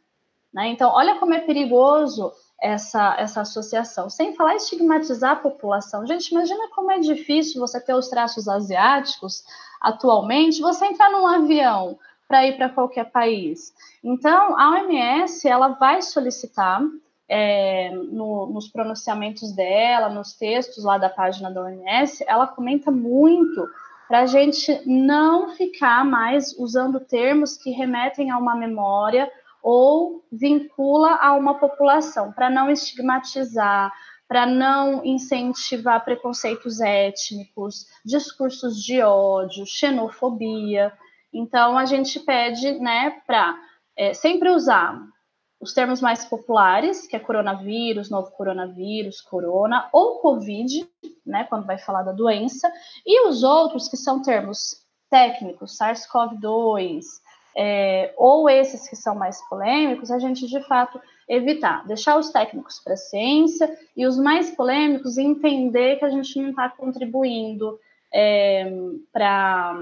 [0.51, 0.70] Né?
[0.70, 6.08] Então, olha como é perigoso essa, essa associação, sem falar estigmatizar a população.
[6.08, 9.43] Gente, imagina como é difícil você ter os traços asiáticos
[9.80, 13.72] atualmente, você entrar num avião para ir para qualquer país.
[14.04, 16.82] Então, a OMS ela vai solicitar
[17.28, 23.68] é, no, nos pronunciamentos dela, nos textos lá da página da OMS, ela comenta muito
[24.08, 31.16] para a gente não ficar mais usando termos que remetem a uma memória ou vincula
[31.16, 33.92] a uma população, para não estigmatizar,
[34.28, 40.92] para não incentivar preconceitos étnicos, discursos de ódio, xenofobia.
[41.34, 43.58] Então, a gente pede né, para
[43.96, 45.00] é, sempre usar
[45.64, 50.86] os termos mais populares, que é coronavírus, novo coronavírus, corona, ou Covid,
[51.26, 52.70] né, quando vai falar da doença,
[53.05, 57.03] e os outros que são termos técnicos, SARS-CoV-2,
[57.55, 60.99] é, ou esses que são mais polêmicos, a gente de fato
[61.30, 66.41] evitar, deixar os técnicos para a ciência e os mais polêmicos entender que a gente
[66.41, 67.80] não está contribuindo
[68.14, 68.70] é,
[69.14, 69.82] para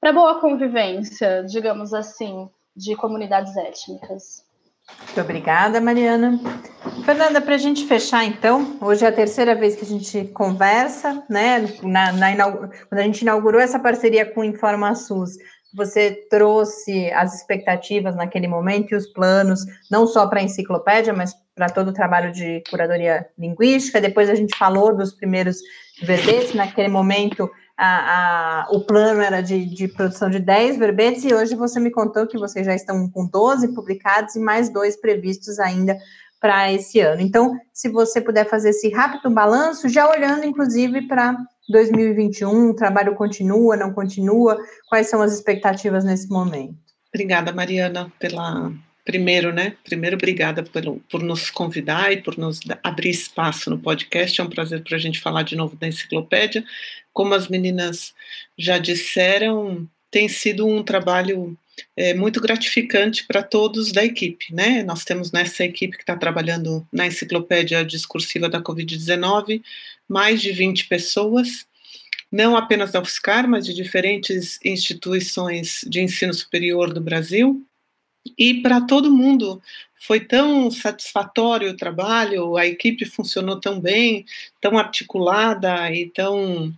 [0.00, 4.49] para boa convivência, digamos assim, de comunidades étnicas.
[5.06, 6.38] Muito obrigada, Mariana.
[7.04, 11.24] Fernanda, para a gente fechar, então, hoje é a terceira vez que a gente conversa,
[11.28, 11.66] né?
[11.82, 15.36] Na, na, quando a gente inaugurou essa parceria com o InformaSUS,
[15.74, 19.60] você trouxe as expectativas naquele momento e os planos,
[19.90, 24.00] não só para a enciclopédia, mas para todo o trabalho de curadoria linguística.
[24.00, 25.58] Depois a gente falou dos primeiros
[26.02, 27.50] verbetes, naquele momento
[27.82, 31.90] a, a, o plano era de, de, produção de 10 verbetes e hoje você me
[31.90, 35.96] contou que vocês já estão com 12 publicados e mais dois previstos ainda
[36.38, 37.22] para esse ano.
[37.22, 41.34] Então, se você puder fazer esse rápido balanço, já olhando inclusive para
[41.70, 44.58] 2021, o trabalho continua, não continua?
[44.90, 46.76] Quais são as expectativas nesse momento?
[47.08, 48.70] Obrigada, Mariana, pela
[49.04, 49.76] primeiro, né?
[49.84, 50.62] Primeiro, obrigada
[51.08, 54.40] por, nos convidar e por nos abrir espaço no podcast.
[54.40, 56.64] É um prazer para a gente falar de novo da enciclopédia.
[57.12, 58.14] Como as meninas
[58.58, 61.56] já disseram, tem sido um trabalho
[61.96, 64.82] é, muito gratificante para todos da equipe, né?
[64.82, 69.62] Nós temos nessa equipe que está trabalhando na enciclopédia discursiva da Covid-19
[70.08, 71.66] mais de 20 pessoas,
[72.32, 77.64] não apenas da UFSCar, mas de diferentes instituições de ensino superior do Brasil.
[78.38, 79.60] E para todo mundo
[79.98, 84.24] foi tão satisfatório o trabalho, a equipe funcionou tão bem,
[84.60, 86.74] tão articulada e tão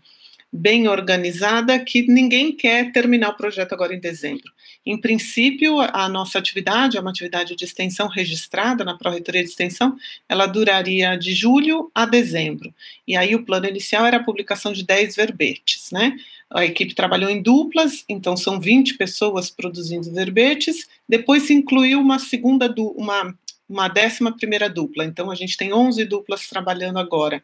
[0.52, 4.52] bem organizada que ninguém quer terminar o projeto agora em dezembro.
[4.84, 9.96] Em princípio, a nossa atividade é uma atividade de extensão registrada na Pró-Reitoria de Extensão,
[10.28, 12.74] ela duraria de julho a dezembro.
[13.06, 16.16] E aí o plano inicial era a publicação de 10 verbetes, né?
[16.54, 22.18] A equipe trabalhou em duplas, então são 20 pessoas produzindo verbetes, depois se incluiu uma
[22.18, 23.34] segunda, uma
[23.68, 27.42] uma décima primeira dupla, então a gente tem 11 duplas trabalhando agora.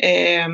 [0.00, 0.46] É,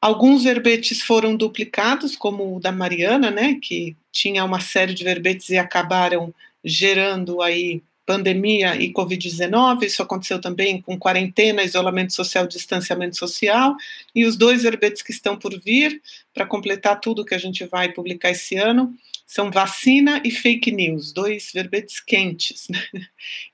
[0.00, 5.48] Alguns verbetes foram duplicados, como o da Mariana, né, que tinha uma série de verbetes
[5.48, 6.32] e acabaram
[6.64, 13.76] gerando aí pandemia e Covid-19, isso aconteceu também com quarentena, isolamento social, distanciamento social,
[14.14, 16.00] e os dois verbetes que estão por vir,
[16.32, 18.94] para completar tudo que a gente vai publicar esse ano,
[19.26, 22.82] são vacina e fake news, dois verbetes quentes, né?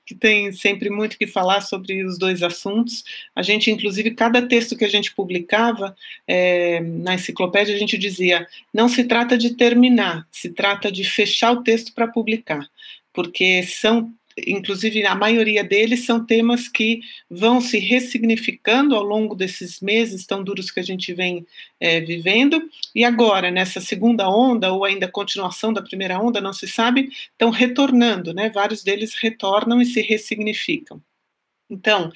[0.05, 3.03] que tem sempre muito que falar sobre os dois assuntos.
[3.35, 5.93] A gente, inclusive, cada texto que a gente publicava
[6.25, 11.51] é, na enciclopédia, a gente dizia: não se trata de terminar, se trata de fechar
[11.51, 12.65] o texto para publicar,
[13.11, 19.79] porque são inclusive a maioria deles são temas que vão se ressignificando ao longo desses
[19.79, 21.45] meses tão duros que a gente vem
[21.79, 22.61] é, vivendo,
[22.93, 27.49] e agora, nessa segunda onda, ou ainda continuação da primeira onda, não se sabe, estão
[27.49, 28.49] retornando, né?
[28.49, 31.01] Vários deles retornam e se ressignificam.
[31.69, 32.11] Então,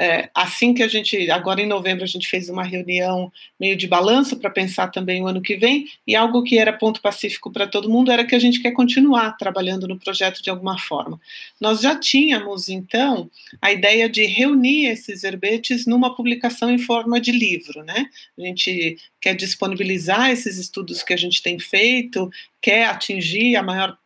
[0.00, 3.86] é, assim que a gente, agora em novembro, a gente fez uma reunião meio de
[3.86, 7.66] balanço para pensar também o ano que vem, e algo que era ponto pacífico para
[7.66, 11.20] todo mundo era que a gente quer continuar trabalhando no projeto de alguma forma.
[11.60, 13.30] Nós já tínhamos, então,
[13.60, 18.06] a ideia de reunir esses verbetes numa publicação em forma de livro, né?
[18.38, 22.30] A gente quer disponibilizar esses estudos que a gente tem feito,
[22.62, 23.96] quer atingir a maior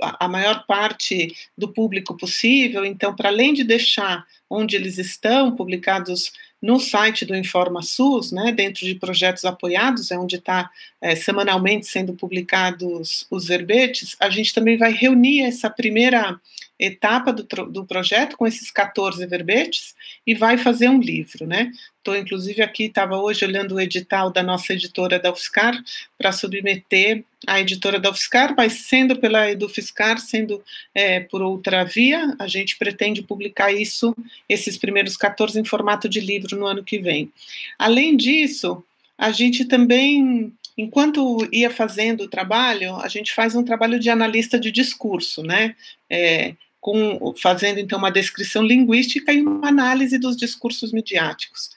[0.00, 2.84] a maior parte do público possível.
[2.84, 8.86] Então, para além de deixar onde eles estão publicados no site do InformaSUS, né, dentro
[8.86, 10.70] de projetos apoiados, é onde está
[11.00, 16.40] é, semanalmente sendo publicados os verbetes, a gente também vai reunir essa primeira
[16.78, 19.94] etapa do, do projeto com esses 14 verbetes
[20.26, 21.72] e vai fazer um livro, né?
[21.98, 25.76] Estou, inclusive, aqui, estava hoje olhando o edital da nossa editora da UFSCar
[26.16, 30.62] para submeter a editora da UFSCar, mas sendo pela EduFiscar, sendo
[30.94, 34.14] é, por outra via, a gente pretende publicar isso,
[34.48, 37.32] esses primeiros 14 em formato de livro no ano que vem.
[37.78, 38.84] Além disso,
[39.18, 44.60] a gente também enquanto ia fazendo o trabalho, a gente faz um trabalho de analista
[44.60, 45.74] de discurso, né?
[46.08, 46.54] É,
[46.86, 51.70] com, fazendo então uma descrição linguística e uma análise dos discursos midiáticos.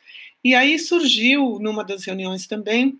[0.44, 2.96] E aí surgiu, numa das reuniões também,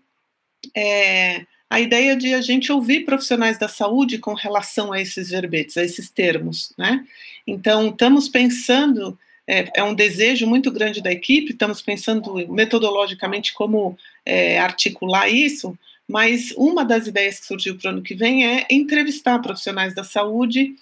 [0.76, 5.76] é, a ideia de a gente ouvir profissionais da saúde com relação a esses verbetes,
[5.76, 7.06] a esses termos, né?
[7.46, 13.96] Então, estamos pensando, é, é um desejo muito grande da equipe, estamos pensando metodologicamente como
[14.26, 18.66] é, articular isso, mas uma das ideias que surgiu para o ano que vem é
[18.68, 20.74] entrevistar profissionais da saúde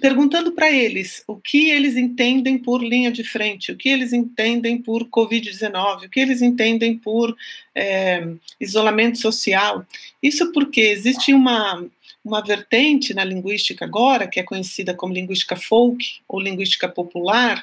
[0.00, 4.78] perguntando para eles o que eles entendem por linha de frente, o que eles entendem
[4.78, 7.36] por Covid-19, o que eles entendem por
[7.74, 8.26] é,
[8.58, 9.84] isolamento social.
[10.22, 11.86] Isso porque existe uma,
[12.24, 17.62] uma vertente na linguística agora, que é conhecida como linguística folk ou linguística popular,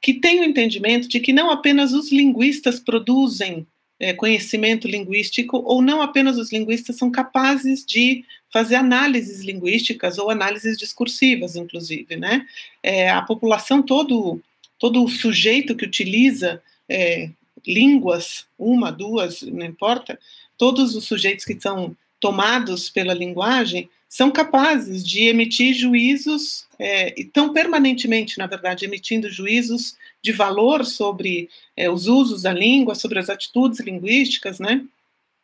[0.00, 3.66] que tem o entendimento de que não apenas os linguistas produzem
[4.00, 8.24] é, conhecimento linguístico, ou não apenas os linguistas são capazes de
[8.56, 12.46] fazer análises linguísticas ou análises discursivas, inclusive, né?
[12.82, 14.40] É, a população, todo,
[14.78, 17.28] todo sujeito que utiliza é,
[17.66, 20.18] línguas, uma, duas, não importa,
[20.56, 27.52] todos os sujeitos que são tomados pela linguagem são capazes de emitir juízos, é, estão
[27.52, 33.28] permanentemente, na verdade, emitindo juízos de valor sobre é, os usos da língua, sobre as
[33.28, 34.82] atitudes linguísticas, né?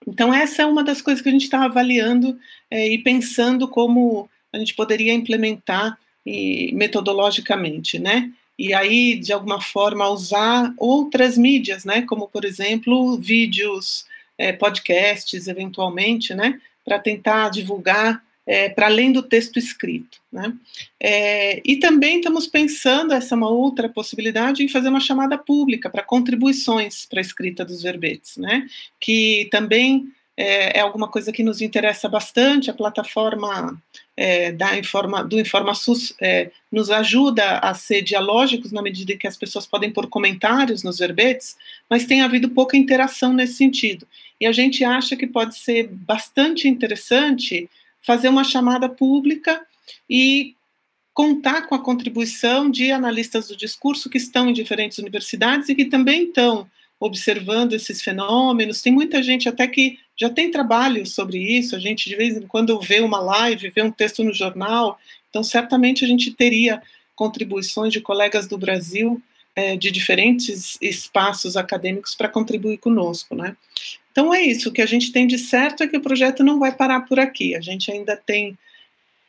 [0.06, 2.38] Então, essa é uma das coisas que a gente está avaliando
[2.70, 8.30] é, e pensando como a gente poderia implementar e, metodologicamente, né?
[8.58, 12.02] E aí, de alguma forma, usar outras mídias, né?
[12.02, 16.60] Como, por exemplo, vídeos, é, podcasts, eventualmente, né?
[16.84, 20.18] Para tentar divulgar é, para além do texto escrito.
[20.32, 20.52] Né?
[21.00, 25.88] É, e também estamos pensando, essa é uma outra possibilidade, em fazer uma chamada pública
[25.88, 28.66] para contribuições para a escrita dos verbetes, né?
[29.00, 33.80] que também é, é, alguma coisa que nos interessa bastante, a plataforma
[34.16, 39.26] é, da Informa, do InformaSUS é, nos ajuda a ser dialógicos na medida em que
[39.26, 41.56] as pessoas podem pôr comentários nos verbetes,
[41.88, 44.06] mas tem havido pouca interação nesse sentido.
[44.40, 47.68] E a gente acha que pode ser bastante interessante
[48.02, 49.64] fazer uma chamada pública
[50.08, 50.54] e
[51.14, 55.84] contar com a contribuição de analistas do discurso que estão em diferentes universidades e que
[55.84, 56.66] também estão
[56.98, 58.80] observando esses fenômenos.
[58.80, 62.46] Tem muita gente até que já tem trabalho sobre isso, a gente de vez em
[62.46, 64.98] quando vê uma live, vê um texto no jornal,
[65.28, 66.80] então certamente a gente teria
[67.14, 69.20] contribuições de colegas do Brasil
[69.54, 73.56] é, de diferentes espaços acadêmicos para contribuir conosco, né?
[74.10, 76.58] Então é isso, o que a gente tem de certo é que o projeto não
[76.58, 77.54] vai parar por aqui.
[77.54, 78.58] A gente ainda tem,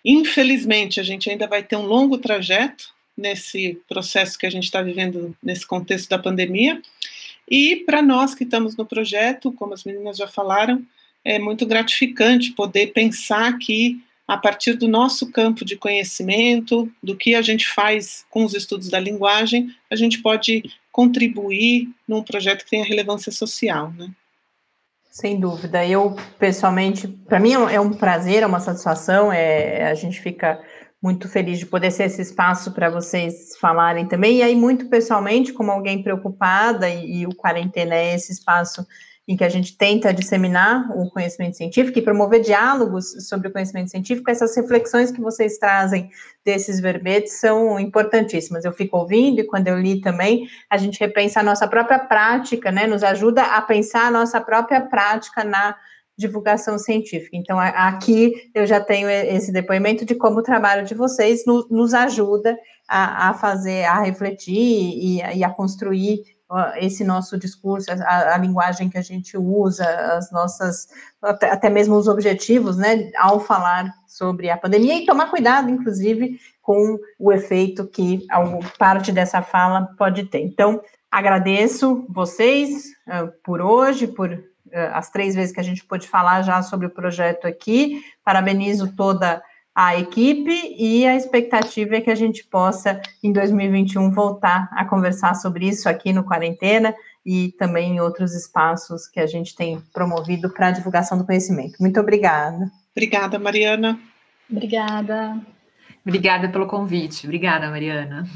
[0.04, 4.82] infelizmente, a gente ainda vai ter um longo trajeto nesse processo que a gente está
[4.82, 6.82] vivendo nesse contexto da pandemia.
[7.50, 10.86] E para nós que estamos no projeto, como as meninas já falaram,
[11.24, 17.36] é muito gratificante poder pensar que a partir do nosso campo de conhecimento, do que
[17.36, 22.70] a gente faz com os estudos da linguagem, a gente pode contribuir num projeto que
[22.70, 24.10] tenha relevância social, né?
[25.12, 25.86] Sem dúvida.
[25.86, 30.60] Eu, pessoalmente, para mim é um prazer, é uma satisfação, é, a gente fica
[31.02, 34.38] muito feliz de poder ser esse espaço para vocês falarem também.
[34.38, 38.88] E aí, muito pessoalmente, como alguém preocupada, e, e o Quarentena é esse espaço
[39.28, 43.90] em que a gente tenta disseminar o conhecimento científico e promover diálogos sobre o conhecimento
[43.90, 46.10] científico, essas reflexões que vocês trazem
[46.44, 48.66] desses verbetes são importantíssimas.
[48.66, 52.70] Eu fico ouvindo e quando eu li também, a gente repensa a nossa própria prática,
[52.70, 52.86] né?
[52.86, 55.76] Nos ajuda a pensar a nossa própria prática na
[56.18, 57.36] divulgação científica.
[57.36, 62.58] Então, aqui eu já tenho esse depoimento de como o trabalho de vocês nos, ajuda
[62.88, 66.22] a, fazer, a refletir e a construir
[66.78, 69.86] esse nosso discurso, a, a, linguagem que a gente usa,
[70.18, 70.88] as nossas,
[71.22, 76.40] até, até, mesmo os objetivos, né, ao falar sobre a pandemia e tomar cuidado, inclusive,
[76.62, 78.26] com o efeito que
[78.78, 80.42] parte dessa fala pode ter.
[80.42, 80.82] Então,
[81.12, 84.42] agradeço vocês uh, por hoje, por uh,
[84.94, 89.36] as três vezes que a gente pôde falar já sobre o projeto aqui, parabenizo toda
[89.36, 89.42] a
[89.98, 95.68] equipe e a expectativa é que a gente possa, em 2021, voltar a conversar sobre
[95.68, 96.94] isso aqui no Quarentena
[97.26, 101.78] e também em outros espaços que a gente tem promovido para a divulgação do conhecimento.
[101.80, 102.72] Muito obrigada.
[102.92, 104.00] Obrigada, Mariana.
[104.50, 105.42] Obrigada.
[106.06, 107.26] Obrigada pelo convite.
[107.26, 108.28] Obrigada, Mariana.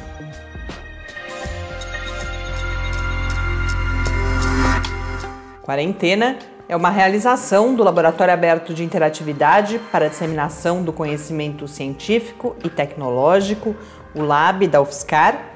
[5.62, 6.36] Quarentena
[6.68, 12.68] é uma realização do Laboratório Aberto de Interatividade para a Disseminação do Conhecimento Científico e
[12.68, 13.74] Tecnológico,
[14.14, 15.55] o LAB da UFSCar,